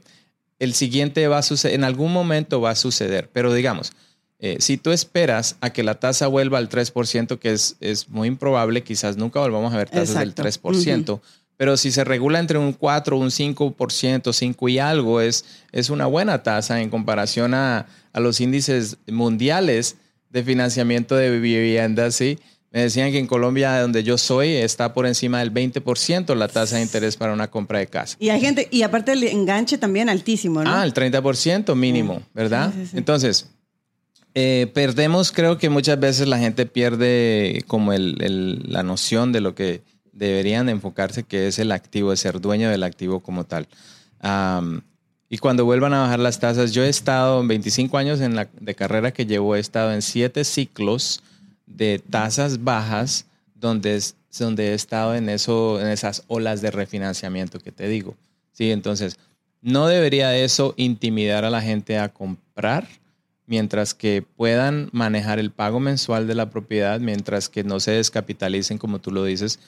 el 0.60 0.72
siguiente 0.72 1.26
va 1.26 1.38
a 1.38 1.42
suceder, 1.42 1.74
en 1.74 1.82
algún 1.82 2.12
momento 2.12 2.60
va 2.60 2.70
a 2.70 2.76
suceder, 2.76 3.28
pero 3.32 3.52
digamos, 3.52 3.92
si 4.58 4.78
tú 4.78 4.90
esperas 4.90 5.56
a 5.60 5.68
que 5.68 5.82
la 5.82 5.96
tasa 6.00 6.26
vuelva 6.26 6.56
al 6.56 6.70
3%, 6.70 7.38
que 7.38 7.52
es, 7.52 7.76
es 7.80 8.08
muy 8.08 8.26
improbable, 8.26 8.82
quizás 8.82 9.18
nunca 9.18 9.40
volvamos 9.40 9.74
a 9.74 9.76
ver 9.76 9.90
tasas 9.90 10.18
del 10.18 10.34
3%, 10.34 11.20
Pero 11.58 11.76
si 11.76 11.92
se 11.92 12.04
regula 12.04 12.38
entre 12.38 12.56
un 12.56 12.72
4, 12.72 13.18
un 13.18 13.28
5%, 13.28 14.32
5 14.32 14.68
y 14.70 14.78
algo, 14.78 15.20
es, 15.20 15.44
es 15.72 15.90
una 15.90 16.06
buena 16.06 16.42
tasa 16.42 16.80
en 16.80 16.88
comparación 16.88 17.52
a, 17.52 17.86
a 18.14 18.20
los 18.20 18.40
índices 18.40 18.96
mundiales 19.06 19.96
de 20.30 20.42
financiamiento 20.42 21.16
de 21.16 21.38
viviendas, 21.38 22.14
¿sí? 22.14 22.38
Me 22.72 22.82
decían 22.82 23.10
que 23.10 23.18
en 23.18 23.26
Colombia, 23.26 23.80
donde 23.80 24.04
yo 24.04 24.16
soy, 24.16 24.50
está 24.50 24.94
por 24.94 25.04
encima 25.04 25.40
del 25.40 25.52
20% 25.52 26.36
la 26.36 26.46
tasa 26.46 26.76
de 26.76 26.82
interés 26.82 27.16
para 27.16 27.32
una 27.32 27.50
compra 27.50 27.80
de 27.80 27.88
casa. 27.88 28.16
Y 28.20 28.28
hay 28.28 28.40
gente, 28.40 28.68
y 28.70 28.82
aparte 28.82 29.12
el 29.12 29.24
enganche 29.24 29.76
también 29.76 30.08
altísimo, 30.08 30.62
¿no? 30.62 30.70
Ah, 30.72 30.84
el 30.84 30.94
30% 30.94 31.74
mínimo, 31.74 32.22
¿verdad? 32.32 32.72
Sí, 32.72 32.82
sí, 32.82 32.86
sí. 32.92 32.98
Entonces, 32.98 33.50
eh, 34.34 34.70
perdemos, 34.72 35.32
creo 35.32 35.58
que 35.58 35.68
muchas 35.68 35.98
veces 35.98 36.28
la 36.28 36.38
gente 36.38 36.64
pierde 36.64 37.64
como 37.66 37.92
el, 37.92 38.22
el, 38.22 38.62
la 38.72 38.84
noción 38.84 39.32
de 39.32 39.40
lo 39.40 39.56
que 39.56 39.82
deberían 40.12 40.68
enfocarse, 40.68 41.24
que 41.24 41.48
es 41.48 41.58
el 41.58 41.72
activo, 41.72 42.12
de 42.12 42.16
ser 42.16 42.40
dueño 42.40 42.70
del 42.70 42.84
activo 42.84 43.18
como 43.18 43.44
tal. 43.44 43.66
Um, 44.22 44.82
y 45.32 45.38
cuando 45.38 45.64
vuelvan 45.64 45.94
a 45.94 46.00
bajar 46.00 46.18
las 46.18 46.40
tasas, 46.40 46.72
yo 46.72 46.82
he 46.82 46.88
estado 46.88 47.40
en 47.40 47.46
25 47.46 47.96
años 47.96 48.20
en 48.20 48.34
la, 48.34 48.48
de 48.60 48.74
carrera 48.74 49.12
que 49.12 49.26
llevo, 49.26 49.54
he 49.54 49.60
estado 49.60 49.92
en 49.92 50.02
siete 50.02 50.42
ciclos 50.42 51.22
de 51.66 52.00
tasas 52.00 52.64
bajas 52.64 53.26
donde, 53.54 54.02
donde 54.36 54.72
he 54.72 54.74
estado 54.74 55.14
en, 55.14 55.28
eso, 55.28 55.80
en 55.80 55.86
esas 55.86 56.24
olas 56.26 56.62
de 56.62 56.72
refinanciamiento 56.72 57.60
que 57.60 57.70
te 57.70 57.86
digo. 57.86 58.16
¿sí? 58.50 58.72
Entonces, 58.72 59.18
no 59.62 59.86
debería 59.86 60.36
eso 60.36 60.74
intimidar 60.76 61.44
a 61.44 61.50
la 61.50 61.62
gente 61.62 61.96
a 61.96 62.08
comprar 62.08 62.88
mientras 63.46 63.94
que 63.94 64.22
puedan 64.22 64.88
manejar 64.92 65.38
el 65.38 65.52
pago 65.52 65.78
mensual 65.78 66.26
de 66.26 66.34
la 66.34 66.50
propiedad, 66.50 66.98
mientras 66.98 67.48
que 67.48 67.62
no 67.62 67.78
se 67.78 67.92
descapitalicen, 67.92 68.78
como 68.78 68.98
tú 68.98 69.12
lo 69.12 69.24
dices. 69.24 69.60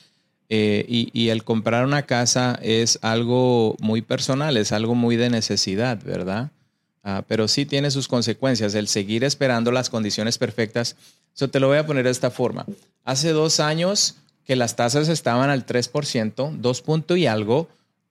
Eh, 0.54 0.84
y, 0.86 1.08
y, 1.14 1.30
el 1.30 1.44
comprar 1.44 1.86
una 1.86 2.02
casa 2.02 2.58
es 2.60 2.98
algo 3.00 3.74
muy 3.80 4.02
personal, 4.02 4.58
es 4.58 4.72
algo 4.72 4.94
muy 4.94 5.16
de 5.16 5.30
necesidad, 5.30 5.98
¿verdad? 6.04 6.50
Uh, 7.04 7.22
pero 7.26 7.48
sí 7.48 7.64
tiene 7.64 7.90
sus 7.90 8.06
consecuencias. 8.06 8.74
El 8.74 8.86
seguir 8.86 9.24
esperando 9.24 9.72
las 9.72 9.88
condiciones 9.88 10.36
perfectas 10.36 10.94
So, 11.34 11.48
te 11.48 11.60
lo 11.60 11.68
voy 11.68 11.78
a 11.78 11.86
poner 11.86 12.04
de 12.04 12.10
esta 12.10 12.30
forma. 12.30 12.66
Hace 13.04 13.30
dos 13.30 13.60
años 13.60 14.16
que 14.44 14.56
las 14.56 14.76
tasas 14.76 15.08
estaban 15.08 15.50
al 15.50 15.66
3%, 15.66 16.56
dos 16.58 16.82
puntos 16.82 17.16
y 17.16 17.26
algo, 17.26 17.68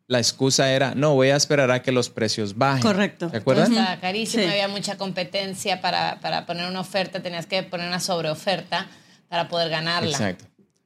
la 0.07 0.17
excusa 0.17 0.71
era, 0.71 0.95
no, 0.95 1.13
voy 1.13 1.29
a 1.29 1.35
esperar 1.35 1.71
a 1.71 1.81
que 1.81 1.91
los 1.91 2.09
precios 2.09 2.57
bajen. 2.57 2.81
Correcto. 2.81 3.29
¿Te 3.29 3.37
acuerdas? 3.37 3.69
Estaba 3.69 3.99
carísimo, 3.99 4.43
sí. 4.43 4.49
había 4.49 4.67
mucha 4.67 4.97
competencia 4.97 5.81
para, 5.81 6.19
para, 6.19 6.45
poner 6.45 6.67
una 6.67 6.79
oferta, 6.79 7.21
tenías 7.21 7.45
que 7.45 7.63
poner 7.63 7.87
una 7.87 7.99
sobreoferta 7.99 8.87
para 9.29 9.47
poder 9.47 9.69
ganarla. 9.69 10.11
Exacto. 10.11 10.45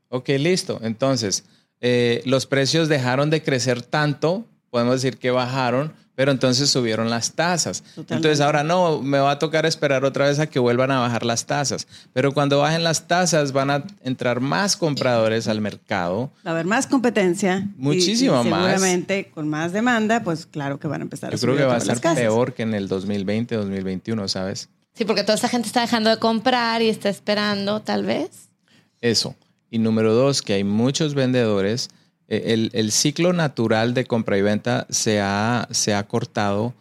Ok, 0.10 0.30
listo. 0.40 0.80
Entonces, 0.84 1.46
eh, 1.82 2.22
los 2.26 2.46
precios 2.46 2.90
dejaron 2.90 3.30
de 3.30 3.44
crecer 3.44 3.82
tanto, 3.82 4.46
podemos 4.70 5.02
decir 5.02 5.18
que 5.18 5.32
bajaron, 5.32 5.94
pero 6.16 6.32
entonces 6.32 6.70
subieron 6.70 7.10
las 7.10 7.34
tasas. 7.34 7.82
Totalmente. 7.82 8.16
Entonces 8.16 8.42
ahora 8.42 8.64
no, 8.64 9.02
me 9.02 9.20
va 9.20 9.32
a 9.32 9.40
tocar 9.40 9.66
esperar 9.66 10.06
otra 10.06 10.28
vez 10.28 10.40
a 10.40 10.48
que 10.48 10.60
vuelvan 10.60 10.92
a 10.92 11.00
bajar 11.00 11.26
las 11.26 11.46
tasas. 11.46 11.88
Pero 12.14 12.34
cuando 12.34 12.60
bajen 12.60 12.84
las 12.84 13.08
tasas 13.08 13.52
van 13.52 13.70
a 13.70 13.84
entrar 14.02 14.40
más 14.40 14.78
compradores 14.78 15.48
al 15.48 15.60
mercado. 15.60 16.32
Va 16.46 16.52
a 16.52 16.54
haber 16.54 16.66
más 16.66 16.88
competencia. 16.88 17.68
Muchísimo 17.76 18.42
y, 18.44 18.48
y 18.48 18.50
más. 18.50 18.72
Seguramente 18.72 19.32
con 19.34 19.50
más 19.50 19.74
demanda, 19.74 20.24
pues 20.24 20.46
claro 20.46 20.80
que 20.80 20.88
van 20.88 21.02
a 21.02 21.04
empezar 21.04 21.32
Yo 21.32 21.36
a 21.36 21.38
subir. 21.38 21.50
Yo 21.50 21.56
creo 21.56 21.68
que 21.68 21.70
va 21.70 21.76
a 21.76 21.78
estar 21.80 22.00
ser 22.00 22.16
peor 22.16 22.54
que 22.54 22.64
en 22.64 22.74
el 22.74 22.88
2020, 22.88 23.56
2021, 23.56 24.28
¿sabes? 24.30 24.70
Sí, 24.94 25.04
porque 25.04 25.24
toda 25.24 25.36
esta 25.36 25.50
gente 25.50 25.68
está 25.68 25.82
dejando 25.82 26.10
de 26.10 26.18
comprar 26.18 26.82
y 26.82 26.88
está 26.88 27.10
esperando, 27.10 27.82
tal 27.82 28.06
vez. 28.06 28.48
Eso. 29.02 29.36
Y 29.70 29.80
número 29.80 30.14
dos, 30.14 30.42
que 30.42 30.54
hay 30.54 30.64
muchos 30.64 31.16
vendedores 31.16 31.90
el, 32.28 32.72
el, 32.74 32.92
ciclo 32.92 33.34
natural 33.34 33.94
de 33.94 34.06
compra 34.06 34.38
y 34.38 34.42
venta 34.42 34.88
se 34.90 35.22
ha, 35.22 35.68
se 35.72 35.94
ha 35.94 36.08
cortado 36.08 36.74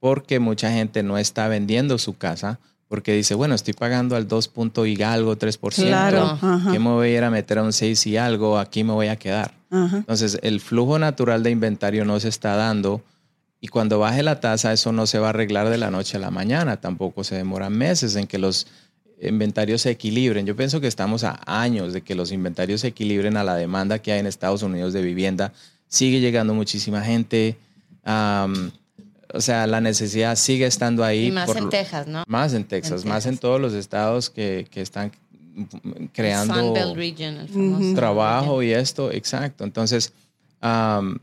porque 0.00 0.40
mucha 0.40 0.72
gente 0.72 1.02
no 1.02 1.18
está 1.18 1.46
vendiendo 1.48 1.98
su 1.98 2.16
casa 2.16 2.58
porque 2.88 3.12
dice, 3.12 3.34
bueno, 3.34 3.54
estoy 3.54 3.74
pagando 3.74 4.16
al 4.16 4.26
2 4.26 4.48
punto 4.48 4.86
y 4.86 5.00
algo, 5.02 5.36
3%, 5.36 5.74
claro, 5.74 6.38
¿qué 6.72 6.78
me 6.78 6.88
voy 6.88 7.08
a 7.08 7.18
ir 7.18 7.24
a 7.24 7.30
meter 7.30 7.58
a 7.58 7.62
un 7.62 7.74
6 7.74 8.06
y 8.06 8.16
algo? 8.16 8.58
Aquí 8.58 8.82
me 8.82 8.94
voy 8.94 9.08
a 9.08 9.16
quedar. 9.16 9.52
Ajá. 9.70 9.98
Entonces, 9.98 10.38
el 10.42 10.60
flujo 10.60 10.98
natural 10.98 11.42
de 11.42 11.50
inventario 11.50 12.06
no 12.06 12.18
se 12.18 12.30
está 12.30 12.56
dando 12.56 13.02
y 13.60 13.68
cuando 13.68 13.98
baje 13.98 14.22
la 14.22 14.40
tasa, 14.40 14.72
eso 14.72 14.92
no 14.92 15.06
se 15.06 15.18
va 15.18 15.26
a 15.26 15.30
arreglar 15.30 15.68
de 15.68 15.76
la 15.76 15.90
noche 15.90 16.16
a 16.16 16.20
la 16.20 16.30
mañana, 16.30 16.78
tampoco 16.78 17.24
se 17.24 17.34
demoran 17.36 17.76
meses 17.76 18.16
en 18.16 18.26
que 18.26 18.38
los 18.38 18.66
inventarios 19.20 19.82
se 19.82 19.90
equilibren. 19.90 20.46
Yo 20.46 20.56
pienso 20.56 20.80
que 20.80 20.86
estamos 20.86 21.24
a 21.24 21.40
años 21.46 21.92
de 21.92 22.02
que 22.02 22.14
los 22.14 22.32
inventarios 22.32 22.82
se 22.82 22.88
equilibren 22.88 23.36
a 23.36 23.44
la 23.44 23.56
demanda 23.56 24.00
que 24.00 24.12
hay 24.12 24.20
en 24.20 24.26
Estados 24.26 24.62
Unidos 24.62 24.92
de 24.92 25.02
vivienda. 25.02 25.52
Sigue 25.88 26.20
llegando 26.20 26.54
muchísima 26.54 27.02
gente. 27.02 27.56
Um, 28.06 28.70
o 29.32 29.40
sea, 29.40 29.66
la 29.66 29.80
necesidad 29.80 30.36
sigue 30.36 30.66
estando 30.66 31.04
ahí. 31.04 31.26
Y 31.26 31.30
más 31.30 31.46
por, 31.46 31.58
en 31.58 31.68
Texas, 31.68 32.06
¿no? 32.06 32.24
Más 32.26 32.54
en 32.54 32.64
Texas, 32.64 33.02
en 33.02 33.08
más 33.08 33.24
Texas. 33.24 33.32
en 33.32 33.38
todos 33.38 33.60
los 33.60 33.72
estados 33.74 34.30
que, 34.30 34.66
que 34.70 34.80
están 34.80 35.12
creando 36.12 36.94
region, 36.94 37.94
trabajo 37.94 38.60
region. 38.60 38.78
y 38.78 38.80
esto, 38.80 39.12
exacto. 39.12 39.64
Entonces, 39.64 40.12
um, 40.62 41.18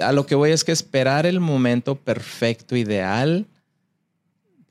a 0.00 0.12
lo 0.12 0.26
que 0.26 0.34
voy 0.34 0.50
es 0.50 0.64
que 0.64 0.72
esperar 0.72 1.26
el 1.26 1.40
momento 1.40 1.94
perfecto, 1.94 2.76
ideal, 2.76 3.46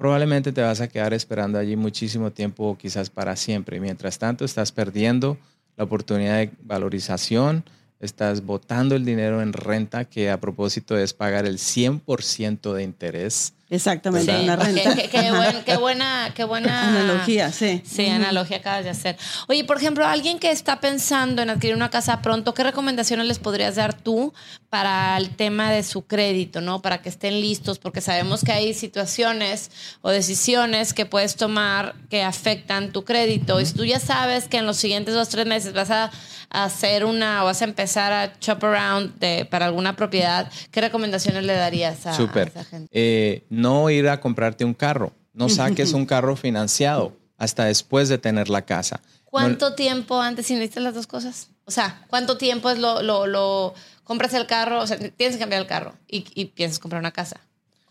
probablemente 0.01 0.51
te 0.51 0.63
vas 0.63 0.81
a 0.81 0.88
quedar 0.88 1.13
esperando 1.13 1.60
allí 1.60 1.75
muchísimo 1.75 2.31
tiempo 2.31 2.75
quizás 2.75 3.12
para 3.12 3.36
siempre. 3.36 3.79
Mientras 3.79 4.17
tanto, 4.17 4.43
estás 4.43 4.72
perdiendo 4.72 5.38
la 5.77 5.84
oportunidad 5.84 6.38
de 6.38 6.50
valorización, 6.63 7.63
estás 8.00 8.43
botando 8.43 8.96
el 8.96 9.05
dinero 9.05 9.43
en 9.43 9.53
renta, 9.53 10.05
que 10.05 10.31
a 10.31 10.39
propósito 10.39 10.98
es 10.98 11.13
pagar 11.13 11.46
el 11.46 11.60
100% 11.60 12.74
de 12.74 12.81
interés. 12.81 13.53
Exactamente, 13.72 14.38
sí, 14.38 14.44
una 14.44 14.58
renta. 14.58 14.96
Qué, 14.96 15.08
qué, 15.08 15.32
buen, 15.32 15.63
qué, 15.63 15.78
buena, 15.78 16.32
qué 16.36 16.44
buena 16.44 16.90
analogía, 16.90 17.54
sí. 17.54 17.82
Sí, 17.86 18.06
analogía 18.06 18.58
acabas 18.58 18.84
de 18.84 18.90
hacer. 18.90 19.18
Oye, 19.48 19.63
por 19.63 19.78
ejemplo, 19.78 20.06
alguien 20.06 20.40
que 20.40 20.51
está 20.51 20.82
pensando 20.82 21.42
en 21.42 21.50
adquirir 21.50 21.78
una 21.78 21.90
casa 21.90 22.22
pronto, 22.22 22.54
¿qué 22.54 22.63
recomendaciones 22.63 23.28
les 23.28 23.40
podrías 23.40 23.75
dar 23.75 23.94
tú 23.94 24.34
para 24.70 25.16
el 25.16 25.30
tema 25.30 25.72
de 25.72 25.84
su 25.84 26.01
crédito, 26.01 26.60
no? 26.60 26.82
Para 26.82 27.01
que 27.01 27.08
estén 27.08 27.40
listos, 27.40 27.80
porque 27.80 28.01
sabemos 28.01 28.44
que 28.44 28.51
hay 28.51 28.74
situaciones 28.74 29.72
o 30.01 30.10
decisiones 30.10 30.94
que 30.94 31.06
puedes 31.06 31.38
tomar 31.38 31.96
que 32.10 32.24
afectan 32.24 32.92
tu 32.92 33.06
crédito. 33.06 33.56
Uh 33.56 33.60
-huh. 33.60 33.63
Y 33.63 33.66
si 33.68 33.74
tú 33.74 33.86
ya 33.86 34.01
sabes 34.01 34.50
que 34.50 34.58
en 34.58 34.66
los 34.66 34.75
siguientes 34.75 35.13
dos, 35.13 35.30
tres 35.30 35.46
meses 35.46 35.72
vas 35.72 35.92
a 35.92 36.12
hacer 36.51 37.06
una 37.06 37.44
o 37.44 37.46
vas 37.46 37.62
a 37.62 37.66
empezar 37.66 38.12
a 38.12 38.34
shop 38.40 38.66
around 38.66 39.18
de, 39.20 39.46
para 39.46 39.66
alguna 39.66 39.96
propiedad, 39.96 40.51
¿qué 40.72 40.82
recomendaciones 40.82 41.46
le 41.46 41.54
darías 41.54 42.06
a, 42.06 42.13
Super. 42.13 42.48
a 42.48 42.50
esa 42.50 42.63
gente? 42.66 42.90
Eh, 42.92 43.46
no 43.62 43.89
ir 43.89 44.10
a 44.10 44.20
comprarte 44.20 44.65
un 44.65 44.74
carro. 44.74 45.13
No 45.34 45.50
saques 45.50 45.94
un 45.94 46.06
carro 46.06 46.36
financiado 46.36 47.13
hasta 47.38 47.65
después 47.65 48.10
de 48.10 48.18
tener 48.18 48.50
la 48.50 48.63
casa. 48.63 49.01
¿Cuánto 49.25 49.70
no, 49.70 49.75
tiempo 49.75 50.22
antes 50.22 50.50
necesitas 50.51 50.84
las 50.84 50.94
dos 50.94 51.08
cosas? 51.08 51.50
O 51.65 51.72
sea, 51.72 52.03
¿cuánto 52.10 52.38
tiempo 52.38 52.70
es 52.70 52.80
lo, 52.80 53.01
lo, 53.01 53.27
lo 53.27 53.74
compras 54.03 54.34
el 54.34 54.46
carro? 54.46 54.82
O 54.82 54.88
sea, 54.88 54.98
tienes 54.98 55.36
que 55.36 55.39
cambiar 55.39 55.62
el 55.62 55.68
carro 55.68 55.94
y, 56.08 56.25
y 56.36 56.46
piensas 56.46 56.80
comprar 56.80 57.00
una 57.00 57.12
casa. 57.12 57.39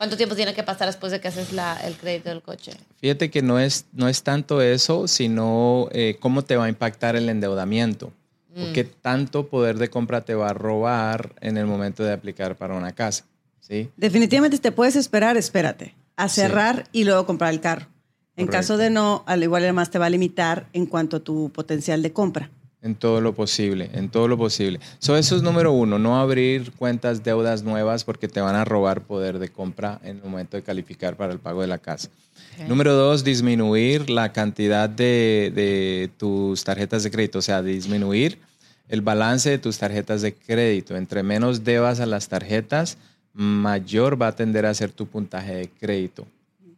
¿Cuánto 0.01 0.17
tiempo 0.17 0.35
tiene 0.35 0.55
que 0.55 0.63
pasar 0.63 0.87
después 0.87 1.13
de 1.13 1.21
que 1.21 1.29
haces 1.29 1.53
la, 1.53 1.79
el 1.85 1.95
crédito 1.95 2.31
del 2.31 2.41
coche? 2.41 2.73
Fíjate 3.03 3.31
que 3.31 3.43
no 3.43 3.59
es, 3.59 3.85
no 3.93 4.09
es 4.09 4.23
tanto 4.23 4.63
eso, 4.63 5.07
sino 5.07 5.91
eh, 5.93 6.17
cómo 6.21 6.41
te 6.41 6.57
va 6.57 6.65
a 6.65 6.69
impactar 6.71 7.17
el 7.17 7.29
endeudamiento. 7.29 8.11
Mm. 8.55 8.73
¿Qué 8.73 8.85
tanto 8.85 9.49
poder 9.49 9.77
de 9.77 9.91
compra 9.91 10.23
te 10.23 10.35
va 10.35 10.49
a 10.49 10.55
robar 10.55 11.35
en 11.43 11.59
el 11.59 11.67
momento 11.67 12.03
de 12.03 12.15
aplicar 12.15 12.57
para 12.57 12.77
una 12.77 12.93
casa? 12.93 13.27
¿Sí? 13.71 13.89
Definitivamente 13.97 14.59
te 14.59 14.73
puedes 14.73 14.97
esperar, 14.97 15.37
espérate, 15.37 15.95
a 16.17 16.29
cerrar 16.29 16.85
sí. 16.93 17.01
y 17.01 17.05
luego 17.05 17.25
comprar 17.25 17.53
el 17.53 17.61
carro. 17.61 17.87
En 18.37 18.47
Correcto. 18.47 18.53
caso 18.53 18.77
de 18.77 18.91
no, 18.91 19.23
al 19.27 19.43
igual 19.43 19.63
además 19.63 19.91
te 19.91 19.99
va 19.99 20.07
a 20.07 20.11
limitar 20.11 20.67
en 20.73 20.87
cuanto 20.87 21.19
a 21.19 21.21
tu 21.21 21.51
potencial 21.51 22.03
de 22.03 22.13
compra. 22.13 22.51
En 22.83 22.95
todo 22.95 23.21
lo 23.21 23.35
posible, 23.35 23.91
en 23.93 24.09
todo 24.09 24.27
lo 24.27 24.39
posible. 24.39 24.81
So, 24.99 25.15
eso 25.15 25.37
es 25.37 25.43
número 25.43 25.73
uno, 25.73 25.99
no 25.99 26.19
abrir 26.19 26.73
cuentas, 26.73 27.23
deudas 27.23 27.63
nuevas 27.63 28.05
porque 28.05 28.27
te 28.27 28.41
van 28.41 28.55
a 28.55 28.65
robar 28.65 29.03
poder 29.03 29.39
de 29.39 29.51
compra 29.51 30.01
en 30.03 30.17
el 30.17 30.23
momento 30.23 30.57
de 30.57 30.63
calificar 30.63 31.17
para 31.17 31.33
el 31.35 31.39
pago 31.39 31.61
de 31.61 31.67
la 31.67 31.77
casa. 31.77 32.09
Okay. 32.55 32.67
Número 32.69 32.95
dos, 32.95 33.23
disminuir 33.23 34.09
la 34.09 34.33
cantidad 34.33 34.89
de, 34.89 35.53
de 35.55 36.11
tus 36.17 36.65
tarjetas 36.65 37.03
de 37.03 37.11
crédito, 37.11 37.41
o 37.41 37.43
sea, 37.43 37.63
disminuir 37.63 38.39
el 38.89 39.03
balance 39.03 39.51
de 39.51 39.59
tus 39.59 39.77
tarjetas 39.77 40.23
de 40.23 40.35
crédito. 40.35 40.97
Entre 40.97 41.23
menos 41.23 41.65
debas 41.65 42.01
a 42.01 42.07
las 42.07 42.29
tarjetas, 42.29 42.97
mayor 43.33 44.21
va 44.21 44.29
a 44.29 44.37
tender 44.37 44.67
a 44.67 44.75
ser 44.75 44.91
tu 44.93 45.07
puntaje 45.07 45.55
de 45.55 45.69
crédito. 45.69 46.27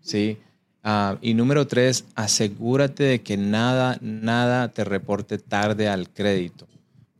¿sí? 0.01 0.39
Uh, 0.85 1.17
y 1.21 1.35
número 1.35 1.67
tres, 1.67 2.05
asegúrate 2.15 3.05
de 3.05 3.23
que 3.23 3.37
nada, 3.37 3.99
nada 4.01 4.69
te 4.69 4.85
reporte 4.85 5.39
tarde 5.39 5.89
al 5.89 6.09
crédito. 6.09 6.67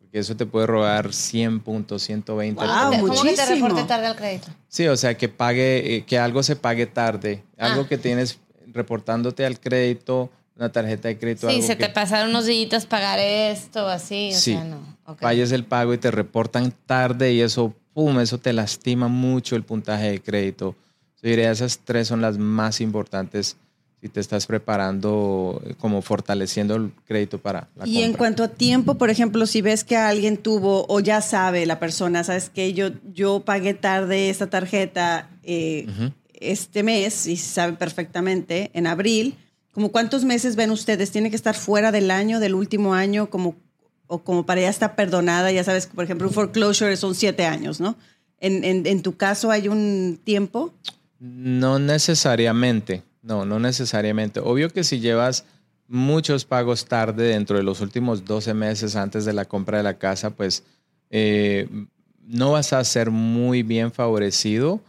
Porque 0.01 0.19
eso 0.19 0.37
te 0.37 0.45
puede 0.47 0.67
robar 0.67 1.13
100 1.15 1.61
puntos, 1.61 2.03
120 2.03 2.61
wow, 2.61 2.69
puntos. 2.69 2.91
¿Cómo 3.01 3.07
muchísimo. 3.07 3.31
que 3.31 3.37
te 3.37 3.55
reporte 3.55 3.85
tarde 3.85 4.07
al 4.09 4.17
crédito? 4.17 4.49
Sí, 4.69 4.87
o 4.89 4.97
sea, 4.97 5.17
que 5.17 5.29
pague, 5.29 5.97
eh, 5.97 6.05
que 6.05 6.19
algo 6.19 6.43
se 6.43 6.57
pague 6.57 6.87
tarde. 6.87 7.43
Algo 7.57 7.83
Ah. 7.83 7.89
que 7.89 7.99
tienes 7.99 8.39
reportándote 8.75 9.47
al 9.47 9.59
crédito 9.61 10.31
una 10.57 10.71
tarjeta 10.71 11.09
de 11.09 11.19
crédito. 11.19 11.49
Sí, 11.49 11.55
algo 11.57 11.67
se 11.67 11.77
que 11.79 11.87
te 11.87 11.93
pasaron 11.93 12.31
unos 12.31 12.47
días 12.47 12.85
pagar 12.87 13.19
esto, 13.21 13.89
así. 13.89 14.31
O 14.35 14.39
Sí. 14.39 14.53
sea, 14.53 14.65
no. 14.65 14.81
Ok. 15.07 15.21
falles 15.21 15.51
el 15.53 15.65
pago 15.65 15.93
y 15.95 15.99
te 15.99 16.11
reportan 16.11 16.73
tarde 16.87 17.33
y 17.33 17.41
eso, 17.41 17.75
pum, 17.95 18.19
eso 18.21 18.39
te 18.39 18.53
lastima 18.53 19.09
mucho 19.09 19.57
el 19.57 19.63
puntaje 19.63 20.11
de 20.11 20.21
crédito. 20.21 20.75
Yo 21.23 21.29
diría 21.29 21.51
esas 21.51 21.79
tres 21.79 22.09
son 22.09 22.21
las 22.21 22.39
más 22.39 22.81
importantes 22.81 23.57
si 24.01 24.09
te 24.09 24.19
estás 24.19 24.47
preparando, 24.47 25.63
eh, 25.65 25.75
como 25.79 26.03
fortaleciendo 26.03 26.75
el 26.75 26.91
crédito 27.07 27.39
para 27.39 27.69
la 27.77 27.87
Y 27.87 27.99
en 27.99 28.07
compra. 28.11 28.19
cuanto 28.19 28.43
a 28.43 28.49
tiempo, 28.49 28.95
por 28.99 29.11
ejemplo, 29.11 29.47
si 29.47 29.63
ves 29.63 29.85
que 29.85 29.97
alguien 29.97 30.37
tuvo 30.39 30.87
o 30.89 30.99
ya 30.99 31.21
sabe 31.21 31.67
la 31.67 31.79
persona, 31.79 32.25
sabes 32.25 32.51
que 32.51 32.73
yo, 32.73 32.89
yo 33.15 33.41
pagué 33.45 33.75
tarde 33.75 34.29
esta 34.29 34.51
tarjeta 34.51 35.31
eh, 35.45 35.87
Ujú. 35.89 36.13
este 36.35 36.83
mes 36.83 37.29
y 37.29 37.37
sabe 37.37 37.75
perfectamente, 37.75 38.71
en 38.75 38.89
abril, 38.89 39.37
como 39.71 39.91
cuántos 39.93 40.25
meses 40.25 40.57
ven 40.57 40.73
ustedes? 40.73 41.13
¿Tiene 41.13 41.31
que 41.31 41.37
estar 41.37 41.55
fuera 41.55 41.93
del 41.93 42.11
año, 42.11 42.41
del 42.41 42.55
último 42.55 42.95
año, 42.95 43.31
como, 43.31 43.55
o 44.13 44.23
como 44.23 44.45
para 44.45 44.61
ya 44.61 44.69
estar 44.69 44.95
perdonada? 44.95 45.51
Ya 45.51 45.65
sabes, 45.65 45.87
por 45.87 46.05
ejemplo, 46.05 46.29
un 46.29 46.35
foreclosure 46.35 46.97
son 46.99 47.15
siete 47.15 47.47
años, 47.47 47.81
¿no? 47.81 47.97
En, 48.39 48.87
en, 48.87 49.03
tu 49.03 49.17
caso 49.17 49.51
hay 49.51 49.69
un 49.69 50.21
tiempo. 50.23 50.75
No 51.21 51.79
necesariamente, 51.79 53.05
no, 53.23 53.47
no 53.47 53.59
necesariamente. 53.59 54.41
Obvio 54.41 54.69
que 54.69 54.83
si 54.83 54.99
llevas 54.99 55.45
muchos 55.87 56.45
pagos 56.45 56.87
tarde 56.87 57.29
dentro 57.29 57.57
de 57.57 57.63
los 57.63 57.81
últimos 57.81 58.25
12 58.25 58.53
meses 58.53 58.97
antes 58.97 59.25
de 59.25 59.33
la 59.33 59.45
compra 59.45 59.79
de 59.79 59.85
la 59.85 59.97
casa, 59.97 60.31
pues 60.31 60.65
eh, 61.11 61.69
no 62.27 62.53
vas 62.53 62.73
a 62.73 62.83
ser 62.85 63.11
muy 63.11 63.63
bien 63.63 63.93
favorecido 63.93 64.81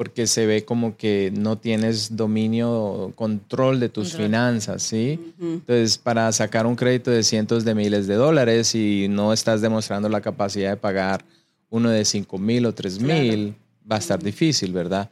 porque 0.00 0.26
se 0.26 0.46
ve 0.46 0.64
como 0.64 0.96
que 0.96 1.30
no 1.30 1.58
tienes 1.58 2.16
dominio, 2.16 3.12
control 3.16 3.80
de 3.80 3.90
tus 3.90 4.14
finanzas, 4.14 4.82
¿sí? 4.82 5.20
Entonces, 5.38 5.98
para 5.98 6.32
sacar 6.32 6.64
un 6.64 6.74
crédito 6.74 7.10
de 7.10 7.22
cientos 7.22 7.66
de 7.66 7.74
miles 7.74 8.06
de 8.06 8.14
dólares 8.14 8.74
y 8.74 9.08
no 9.10 9.34
estás 9.34 9.60
demostrando 9.60 10.08
la 10.08 10.22
capacidad 10.22 10.70
de 10.70 10.78
pagar 10.78 11.22
uno 11.68 11.90
de 11.90 12.06
5 12.06 12.38
mil 12.38 12.64
o 12.64 12.72
3 12.72 12.98
mil, 12.98 13.54
va 13.92 13.96
a 13.96 13.98
estar 13.98 14.22
difícil, 14.22 14.72
¿verdad? 14.72 15.10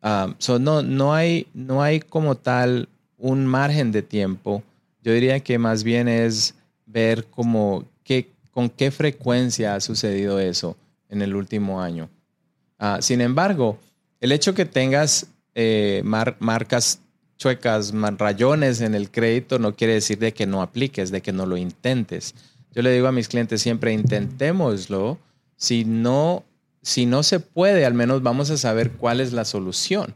Ah, 0.00 0.34
so 0.38 0.58
no, 0.58 0.80
no, 0.80 1.12
hay, 1.12 1.46
no 1.52 1.82
hay 1.82 2.00
como 2.00 2.34
tal 2.34 2.88
un 3.18 3.44
margen 3.44 3.92
de 3.92 4.00
tiempo. 4.00 4.62
Yo 5.02 5.12
diría 5.12 5.40
que 5.40 5.58
más 5.58 5.84
bien 5.84 6.08
es 6.08 6.54
ver 6.86 7.26
como 7.26 7.84
qué, 8.04 8.30
con 8.52 8.70
qué 8.70 8.90
frecuencia 8.90 9.74
ha 9.74 9.80
sucedido 9.80 10.40
eso 10.40 10.78
en 11.10 11.20
el 11.20 11.34
último 11.34 11.82
año. 11.82 12.08
Ah, 12.78 13.00
sin 13.02 13.20
embargo, 13.20 13.78
el 14.20 14.32
hecho 14.32 14.54
que 14.54 14.64
tengas 14.66 15.26
eh, 15.54 16.02
mar- 16.04 16.36
marcas 16.40 17.00
chuecas, 17.38 17.92
rayones 18.18 18.80
en 18.82 18.94
el 18.94 19.10
crédito 19.10 19.58
no 19.58 19.74
quiere 19.74 19.94
decir 19.94 20.18
de 20.18 20.32
que 20.34 20.46
no 20.46 20.60
apliques, 20.62 21.10
de 21.10 21.22
que 21.22 21.32
no 21.32 21.46
lo 21.46 21.56
intentes. 21.56 22.34
Yo 22.74 22.82
le 22.82 22.92
digo 22.92 23.08
a 23.08 23.12
mis 23.12 23.28
clientes 23.28 23.62
siempre 23.62 23.92
intentémoslo. 23.92 25.18
Si 25.56 25.84
no, 25.84 26.44
si 26.82 27.06
no 27.06 27.22
se 27.22 27.40
puede, 27.40 27.84
al 27.86 27.94
menos 27.94 28.22
vamos 28.22 28.50
a 28.50 28.56
saber 28.56 28.92
cuál 28.92 29.20
es 29.20 29.32
la 29.32 29.44
solución. 29.44 30.14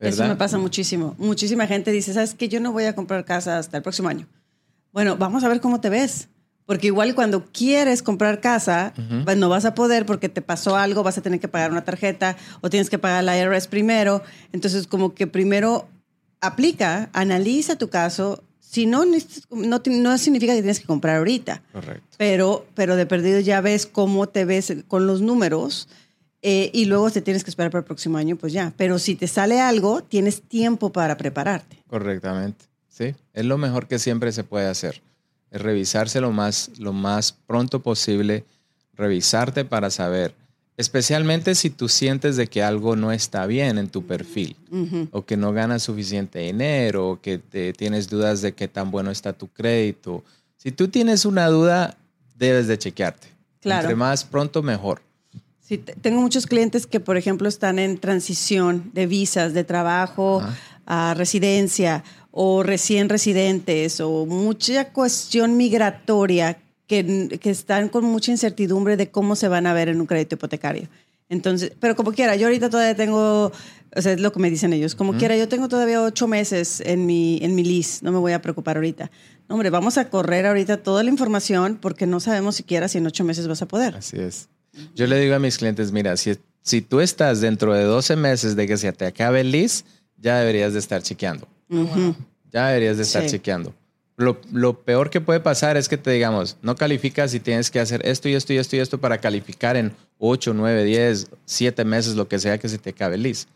Eso 0.00 0.26
me 0.28 0.36
pasa 0.36 0.58
muchísimo. 0.58 1.16
Muchísima 1.18 1.66
gente 1.66 1.90
dice, 1.90 2.14
¿sabes 2.14 2.34
qué? 2.34 2.48
Yo 2.48 2.60
no 2.60 2.70
voy 2.72 2.84
a 2.84 2.94
comprar 2.94 3.24
casa 3.24 3.58
hasta 3.58 3.76
el 3.76 3.82
próximo 3.82 4.08
año. 4.08 4.26
Bueno, 4.92 5.16
vamos 5.16 5.42
a 5.44 5.48
ver 5.48 5.60
cómo 5.60 5.80
te 5.80 5.90
ves. 5.90 6.28
Porque 6.68 6.88
igual 6.88 7.14
cuando 7.14 7.46
quieres 7.46 8.02
comprar 8.02 8.42
casa, 8.42 8.92
pues 9.24 9.38
no 9.38 9.48
vas 9.48 9.64
a 9.64 9.74
poder 9.74 10.04
porque 10.04 10.28
te 10.28 10.42
pasó 10.42 10.76
algo, 10.76 11.02
vas 11.02 11.16
a 11.16 11.22
tener 11.22 11.40
que 11.40 11.48
pagar 11.48 11.70
una 11.70 11.82
tarjeta 11.82 12.36
o 12.60 12.68
tienes 12.68 12.90
que 12.90 12.98
pagar 12.98 13.24
la 13.24 13.38
IRS 13.38 13.68
primero. 13.68 14.22
Entonces, 14.52 14.86
como 14.86 15.14
que 15.14 15.26
primero 15.26 15.88
aplica, 16.42 17.08
analiza 17.14 17.76
tu 17.76 17.88
caso. 17.88 18.44
Si 18.60 18.84
no, 18.84 19.06
no, 19.50 19.80
no 19.82 20.18
significa 20.18 20.52
que 20.52 20.60
tienes 20.60 20.78
que 20.78 20.84
comprar 20.84 21.16
ahorita 21.16 21.62
Correcto. 21.72 22.16
pero, 22.18 22.66
pero 22.74 22.96
de 22.96 23.06
perdido 23.06 23.40
ya 23.40 23.62
ves 23.62 23.86
cómo 23.86 24.28
te 24.28 24.44
ves 24.44 24.74
con 24.88 25.06
los 25.06 25.22
números 25.22 25.88
eh, 26.42 26.70
y 26.74 26.84
luego 26.84 27.10
te 27.10 27.22
tienes 27.22 27.44
que 27.44 27.50
esperar 27.50 27.70
para 27.70 27.80
el 27.80 27.86
próximo 27.86 28.18
año, 28.18 28.36
pues 28.36 28.52
ya. 28.52 28.74
Pero 28.76 28.98
si 28.98 29.14
te 29.14 29.26
sale 29.26 29.58
algo, 29.62 30.02
tienes 30.02 30.42
tiempo 30.42 30.92
para 30.92 31.16
prepararte. 31.16 31.82
Correctamente. 31.86 32.66
Sí, 32.90 33.14
es 33.32 33.44
lo 33.46 33.56
mejor 33.56 33.88
que 33.88 33.98
siempre 33.98 34.32
se 34.32 34.44
puede 34.44 34.66
hacer. 34.66 35.00
Es 35.50 35.60
revisarse 35.62 36.20
lo 36.20 36.30
más, 36.30 36.70
lo 36.78 36.92
más 36.92 37.32
pronto 37.32 37.80
posible, 37.80 38.44
revisarte 38.94 39.64
para 39.64 39.90
saber, 39.90 40.34
especialmente 40.76 41.54
si 41.54 41.70
tú 41.70 41.88
sientes 41.88 42.36
de 42.36 42.46
que 42.46 42.62
algo 42.62 42.96
no 42.96 43.12
está 43.12 43.46
bien 43.46 43.78
en 43.78 43.88
tu 43.88 44.06
perfil 44.06 44.56
o 45.12 45.24
que 45.24 45.36
no 45.36 45.52
ganas 45.52 45.82
suficiente 45.82 46.38
dinero 46.40 47.10
o 47.10 47.20
que 47.20 47.38
te, 47.38 47.72
tienes 47.72 48.08
dudas 48.08 48.42
de 48.42 48.52
qué 48.52 48.68
tan 48.68 48.90
bueno 48.90 49.10
está 49.10 49.32
tu 49.32 49.48
crédito. 49.48 50.22
Si 50.56 50.70
tú 50.72 50.88
tienes 50.88 51.24
una 51.24 51.46
duda, 51.48 51.96
debes 52.36 52.66
de 52.66 52.78
chequearte. 52.78 53.28
Claro. 53.60 53.82
Entre 53.82 53.96
más 53.96 54.24
pronto, 54.24 54.62
mejor. 54.62 55.00
Sí, 55.60 55.78
te- 55.78 55.94
tengo 55.94 56.20
muchos 56.20 56.46
clientes 56.46 56.86
que, 56.86 57.00
por 57.00 57.16
ejemplo, 57.16 57.48
están 57.48 57.78
en 57.78 57.98
transición 57.98 58.90
de 58.94 59.06
visas, 59.06 59.54
de 59.54 59.64
trabajo 59.64 60.42
a 60.86 61.12
residencia 61.14 62.02
o 62.30 62.62
recién 62.62 63.08
residentes 63.08 64.00
o 64.00 64.26
mucha 64.26 64.92
cuestión 64.92 65.56
migratoria 65.56 66.58
que, 66.86 67.38
que 67.40 67.50
están 67.50 67.88
con 67.88 68.04
mucha 68.04 68.30
incertidumbre 68.30 68.96
de 68.96 69.10
cómo 69.10 69.36
se 69.36 69.48
van 69.48 69.66
a 69.66 69.74
ver 69.74 69.88
en 69.88 70.00
un 70.00 70.06
crédito 70.06 70.36
hipotecario. 70.36 70.88
Entonces, 71.28 71.72
pero 71.78 71.94
como 71.94 72.12
quiera, 72.12 72.36
yo 72.36 72.46
ahorita 72.46 72.70
todavía 72.70 72.94
tengo, 72.94 73.52
o 73.94 74.02
sea, 74.02 74.12
es 74.12 74.20
lo 74.20 74.32
que 74.32 74.40
me 74.40 74.48
dicen 74.48 74.72
ellos, 74.72 74.94
como 74.94 75.14
quiera, 75.14 75.36
yo 75.36 75.46
tengo 75.46 75.68
todavía 75.68 76.02
ocho 76.02 76.26
meses 76.26 76.80
en 76.80 77.04
mi, 77.04 77.38
en 77.42 77.54
mi 77.54 77.64
lease, 77.64 78.00
no 78.02 78.12
me 78.12 78.18
voy 78.18 78.32
a 78.32 78.40
preocupar 78.40 78.76
ahorita. 78.76 79.10
No, 79.46 79.54
hombre, 79.54 79.68
vamos 79.68 79.98
a 79.98 80.08
correr 80.08 80.46
ahorita 80.46 80.78
toda 80.78 81.02
la 81.02 81.10
información 81.10 81.78
porque 81.80 82.06
no 82.06 82.20
sabemos 82.20 82.56
siquiera 82.56 82.88
si 82.88 82.98
en 82.98 83.06
ocho 83.06 83.24
meses 83.24 83.46
vas 83.46 83.60
a 83.60 83.68
poder. 83.68 83.96
Así 83.96 84.18
es. 84.18 84.48
Yo 84.94 85.06
le 85.06 85.18
digo 85.20 85.34
a 85.34 85.38
mis 85.38 85.58
clientes, 85.58 85.92
mira, 85.92 86.16
si, 86.16 86.38
si 86.62 86.80
tú 86.80 87.00
estás 87.00 87.42
dentro 87.42 87.74
de 87.74 87.82
12 87.82 88.16
meses 88.16 88.56
de 88.56 88.66
que 88.66 88.76
se 88.78 88.90
te 88.92 89.06
acabe 89.06 89.40
el 89.42 89.50
lease, 89.50 89.84
ya 90.16 90.38
deberías 90.38 90.72
de 90.72 90.78
estar 90.78 91.02
chequeando. 91.02 91.46
Ujú. 91.70 92.14
Ya 92.52 92.68
deberías 92.68 92.96
de 92.96 93.02
estar 93.02 93.22
Sí. 93.24 93.30
chequeando. 93.30 93.74
Lo, 94.16 94.40
lo 94.52 94.80
peor 94.82 95.10
que 95.10 95.20
puede 95.20 95.38
pasar 95.38 95.76
es 95.76 95.88
que 95.88 95.96
te 95.96 96.10
digamos, 96.10 96.56
no 96.60 96.74
calificas 96.74 97.34
y 97.34 97.40
tienes 97.40 97.70
que 97.70 97.78
hacer 97.78 98.04
esto 98.04 98.28
y 98.28 98.34
esto 98.34 98.52
y 98.52 98.56
esto 98.58 98.74
y 98.74 98.80
esto 98.80 98.98
para 98.98 99.18
calificar 99.18 99.76
en 99.76 99.92
8, 100.18 100.54
9, 100.54 100.84
10, 100.84 101.28
7 101.44 101.84
meses, 101.84 102.16
lo 102.16 102.26
que 102.26 102.38
sea 102.40 102.58
que 102.58 102.68
se 102.68 102.78
te 102.78 102.90
acabe 102.90 103.14
el 103.14 103.22
lease. 103.22 103.46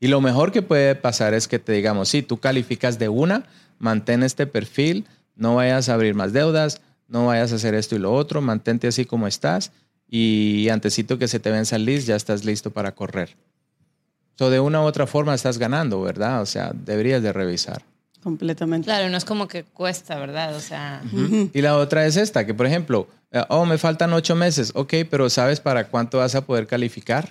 Y 0.00 0.08
lo 0.08 0.20
mejor 0.20 0.50
que 0.50 0.62
puede 0.62 0.94
pasar 0.96 1.34
es 1.34 1.46
que 1.46 1.58
te 1.60 1.72
digamos, 1.72 2.08
sí, 2.08 2.22
tú 2.22 2.38
calificas 2.38 2.98
de 2.98 3.08
una, 3.08 3.44
mantén 3.78 4.22
este 4.24 4.46
perfil, 4.48 5.04
no 5.36 5.54
vayas 5.56 5.88
a 5.88 5.94
abrir 5.94 6.14
más 6.14 6.32
deudas, 6.32 6.80
no 7.06 7.26
vayas 7.26 7.52
a 7.52 7.56
hacer 7.56 7.74
esto 7.74 7.94
y 7.94 8.00
lo 8.00 8.12
otro, 8.12 8.40
mantente 8.40 8.88
así 8.88 9.04
como 9.04 9.28
estás 9.28 9.70
y 10.08 10.68
antesito 10.70 11.18
que 11.18 11.28
se 11.28 11.38
te 11.38 11.50
venza 11.52 11.76
el 11.76 11.84
lease, 11.84 12.06
ya 12.06 12.16
estás 12.16 12.44
listo 12.44 12.70
para 12.72 12.92
correr. 12.94 13.36
So, 14.38 14.50
de 14.50 14.60
una 14.60 14.80
u 14.80 14.84
otra 14.84 15.06
forma 15.08 15.34
estás 15.34 15.58
ganando, 15.58 16.00
¿verdad? 16.00 16.40
O 16.42 16.46
sea, 16.46 16.70
deberías 16.72 17.22
de 17.22 17.32
revisar. 17.32 17.82
Completamente. 18.22 18.84
Claro, 18.86 19.08
no 19.08 19.16
es 19.16 19.24
como 19.24 19.48
que 19.48 19.64
cuesta, 19.64 20.16
¿verdad? 20.18 20.54
O 20.54 20.60
sea, 20.60 21.02
Y 21.52 21.60
la 21.60 21.76
otra 21.76 22.06
es 22.06 22.16
esta, 22.16 22.46
que 22.46 22.54
por 22.54 22.66
ejemplo, 22.66 23.08
eh, 23.32 23.42
oh, 23.48 23.66
me 23.66 23.78
faltan 23.78 24.12
ocho 24.12 24.36
meses, 24.36 24.72
ok, 24.74 24.94
pero 25.10 25.28
¿sabes 25.28 25.60
para 25.60 25.88
cuánto 25.88 26.18
vas 26.18 26.34
a 26.34 26.42
poder 26.42 26.66
calificar? 26.66 27.30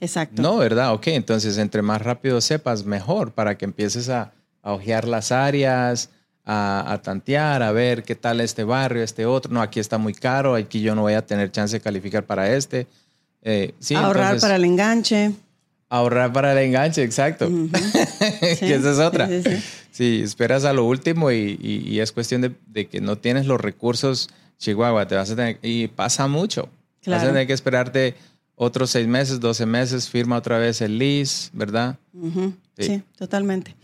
Exacto. 0.00 0.42
No, 0.42 0.56
¿verdad? 0.56 0.94
Ok, 0.94 1.08
entonces 1.08 1.58
entre 1.58 1.82
más 1.82 2.02
rápido 2.02 2.40
sepas, 2.40 2.84
mejor, 2.84 3.32
para 3.32 3.56
que 3.56 3.64
empieces 3.64 4.08
a, 4.08 4.32
a 4.62 4.72
ojear 4.72 5.06
las 5.06 5.30
áreas, 5.30 6.10
a, 6.44 6.92
a 6.92 7.02
tantear, 7.02 7.62
a 7.62 7.70
ver 7.70 8.02
qué 8.02 8.14
tal 8.14 8.40
este 8.40 8.64
barrio, 8.64 9.02
este 9.02 9.26
otro. 9.26 9.52
No, 9.52 9.60
aquí 9.60 9.78
está 9.78 9.98
muy 9.98 10.14
caro, 10.14 10.54
aquí 10.54 10.80
yo 10.80 10.94
no 10.94 11.02
voy 11.02 11.14
a 11.14 11.24
tener 11.24 11.52
chance 11.52 11.76
de 11.76 11.80
calificar 11.80 12.24
para 12.24 12.52
este. 12.52 12.86
Eh, 13.42 13.74
sí, 13.78 13.94
Ahorrar 13.94 14.24
entonces, 14.24 14.42
para 14.42 14.56
el 14.56 14.64
enganche. 14.64 15.32
Ahorrar 15.90 16.32
para 16.32 16.52
el 16.52 16.58
enganche, 16.66 17.02
exacto. 17.02 17.48
que 17.48 18.74
esa 18.74 18.92
es 18.92 18.98
otra. 18.98 19.26
Sí, 19.28 19.42
sí, 19.42 19.50
sí. 19.56 19.62
Sí, 19.90 20.20
esperas 20.22 20.64
a 20.64 20.72
lo 20.72 20.84
último 20.84 21.30
y, 21.32 21.58
y- 21.60 21.82
y 21.86 22.00
es 22.00 22.12
cuestión 22.12 22.40
de, 22.40 22.52
de 22.68 22.86
que 22.86 23.00
no 23.00 23.16
tienes 23.18 23.44
los 23.46 23.60
recursos, 23.60 24.30
Chihuahua, 24.58 25.06
te 25.08 25.16
vas 25.16 25.30
a 25.30 25.36
tener, 25.36 25.58
y 25.62 25.88
pasa 25.88 26.26
mucho. 26.28 26.62
Vas 26.62 26.70
Claro. 27.02 27.22
a 27.22 27.26
tener 27.26 27.46
que 27.46 27.52
esperarte 27.54 28.14
otros 28.54 28.90
seis 28.90 29.06
meses, 29.08 29.40
12 29.40 29.66
meses, 29.66 30.08
firma 30.08 30.36
otra 30.36 30.58
vez 30.58 30.80
el 30.80 30.96
lease, 30.98 31.50
¿verdad? 31.54 31.96
Sí. 32.78 32.86
sí. 32.86 33.02
totalmente. 33.18 33.76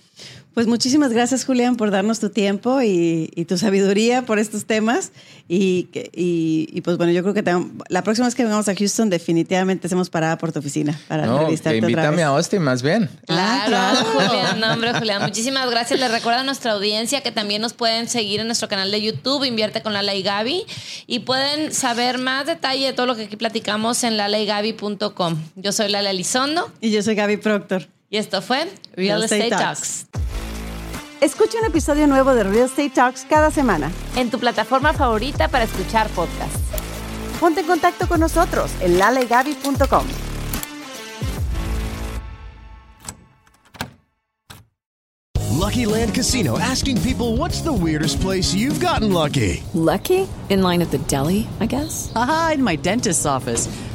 Pues 0.55 0.67
muchísimas 0.67 1.13
gracias, 1.13 1.45
Julián, 1.45 1.77
por 1.77 1.91
darnos 1.91 2.19
tu 2.19 2.31
tiempo 2.31 2.81
y, 2.81 3.31
y 3.35 3.45
tu 3.45 3.59
sabiduría 3.59 4.23
por 4.25 4.39
estos 4.39 4.65
temas. 4.65 5.13
Y, 5.49 5.85
que- 5.93 6.11
y- 6.15 6.67
y, 6.73 6.81
pues 6.81 6.97
bueno, 6.97 7.13
yo 7.13 7.21
creo 7.23 7.35
que 7.35 7.43
te- 7.43 7.53
la 7.91 8.03
próxima 8.03 8.27
vez 8.27 8.35
que 8.35 8.43
vengamos 8.43 8.67
a 8.71 8.75
Houston, 8.75 9.11
definitivamente 9.11 9.87
hacemos 9.87 10.09
parada 10.09 10.39
por 10.39 10.53
tu 10.53 10.61
oficina 10.61 10.99
para 11.09 11.27
No, 11.27 11.33
que 11.35 11.39
entrevistarte 11.41 11.79
otra 11.81 11.91
invítame 11.91 12.17
vez. 12.17 12.25
a 12.25 12.29
Austin 12.29 12.63
más 12.63 12.81
bien. 12.83 13.11
Ah, 13.29 13.65
Claro, 13.67 13.99
claro. 14.15 14.31
Julián, 14.31 14.61
no, 14.61 14.73
hombre, 14.73 14.95
Julián, 14.95 15.21
muchísimas 15.23 15.71
gracias. 15.71 16.01
Les 16.01 16.11
recuerdo 16.11 16.41
a 16.41 16.45
nuestra 16.45 16.73
audiencia 16.73 17.21
que 17.21 17.33
también 17.33 17.61
nos 17.61 17.75
pueden 17.75 18.09
seguir 18.09 18.41
en 18.41 18.47
nuestro 18.47 18.69
canal 18.69 18.91
de 18.91 19.03
YouTube, 19.03 19.45
Invierte 19.45 19.83
con 19.83 19.93
Lala 19.93 20.15
y 20.15 20.23
Gaby, 20.23 20.65
y 21.07 21.19
pueden 21.19 21.75
saber 21.75 22.17
más 22.17 22.47
detalle 22.47 22.87
de 22.87 22.93
todo 22.95 23.05
lo 23.05 23.15
que 23.15 23.25
aquí 23.25 23.37
platicamos 23.37 24.03
en 24.05 24.17
lalaygaby.com. 24.17 25.37
Yo 25.57 25.73
soy 25.73 25.91
Lala 25.91 26.09
Elizondo 26.11 26.73
Y 26.81 26.91
yo 26.93 27.03
soy 27.03 27.15
Gaby 27.15 27.37
Proctor. 27.37 27.87
Y 28.11 28.19
esto 28.19 28.43
fue 28.43 28.65
Real, 28.95 29.21
Real 29.21 29.25
Estate 29.25 29.49
Estate, 29.49 29.65
Talks. 29.65 30.07
Talks. 30.11 30.27
Escucha 31.21 31.59
un 31.59 31.67
episodio 31.67 32.07
nuevo 32.07 32.35
de 32.35 32.45
Real 32.45 32.67
Estate 32.67 32.91
Talks 32.91 33.27
cada 33.29 33.51
semana. 33.51 33.91
En 34.17 34.31
tu 34.31 34.39
plataforma 34.39 34.93
favorita 34.93 35.49
para 35.49 35.65
escuchar 35.65 36.09
podcasts. 36.11 36.61
Ponte 37.41 37.61
en 37.61 37.67
contacto 37.67 38.07
con 38.07 38.21
nosotros 38.21 38.71
en 38.81 38.99
lalegaby.com. 38.99 40.07
Lucky 45.67 45.85
Land 45.85 46.15
Casino 46.15 46.59
asking 46.59 47.01
people 47.03 47.37
what's 47.37 47.61
the 47.61 47.73
weirdest 47.73 48.21
place 48.21 48.55
you've 48.55 48.79
gotten 48.79 49.13
lucky? 49.13 49.63
Lucky? 49.75 50.29
In 50.49 50.63
line 50.63 50.81
at 50.81 50.91
the 50.91 50.99
deli, 51.09 51.49
I 51.61 51.67
guess? 51.67 52.13
Aha, 52.15 52.53
in 52.55 52.63
my 52.63 52.77
dentist's 52.77 53.27
office. 53.27 53.69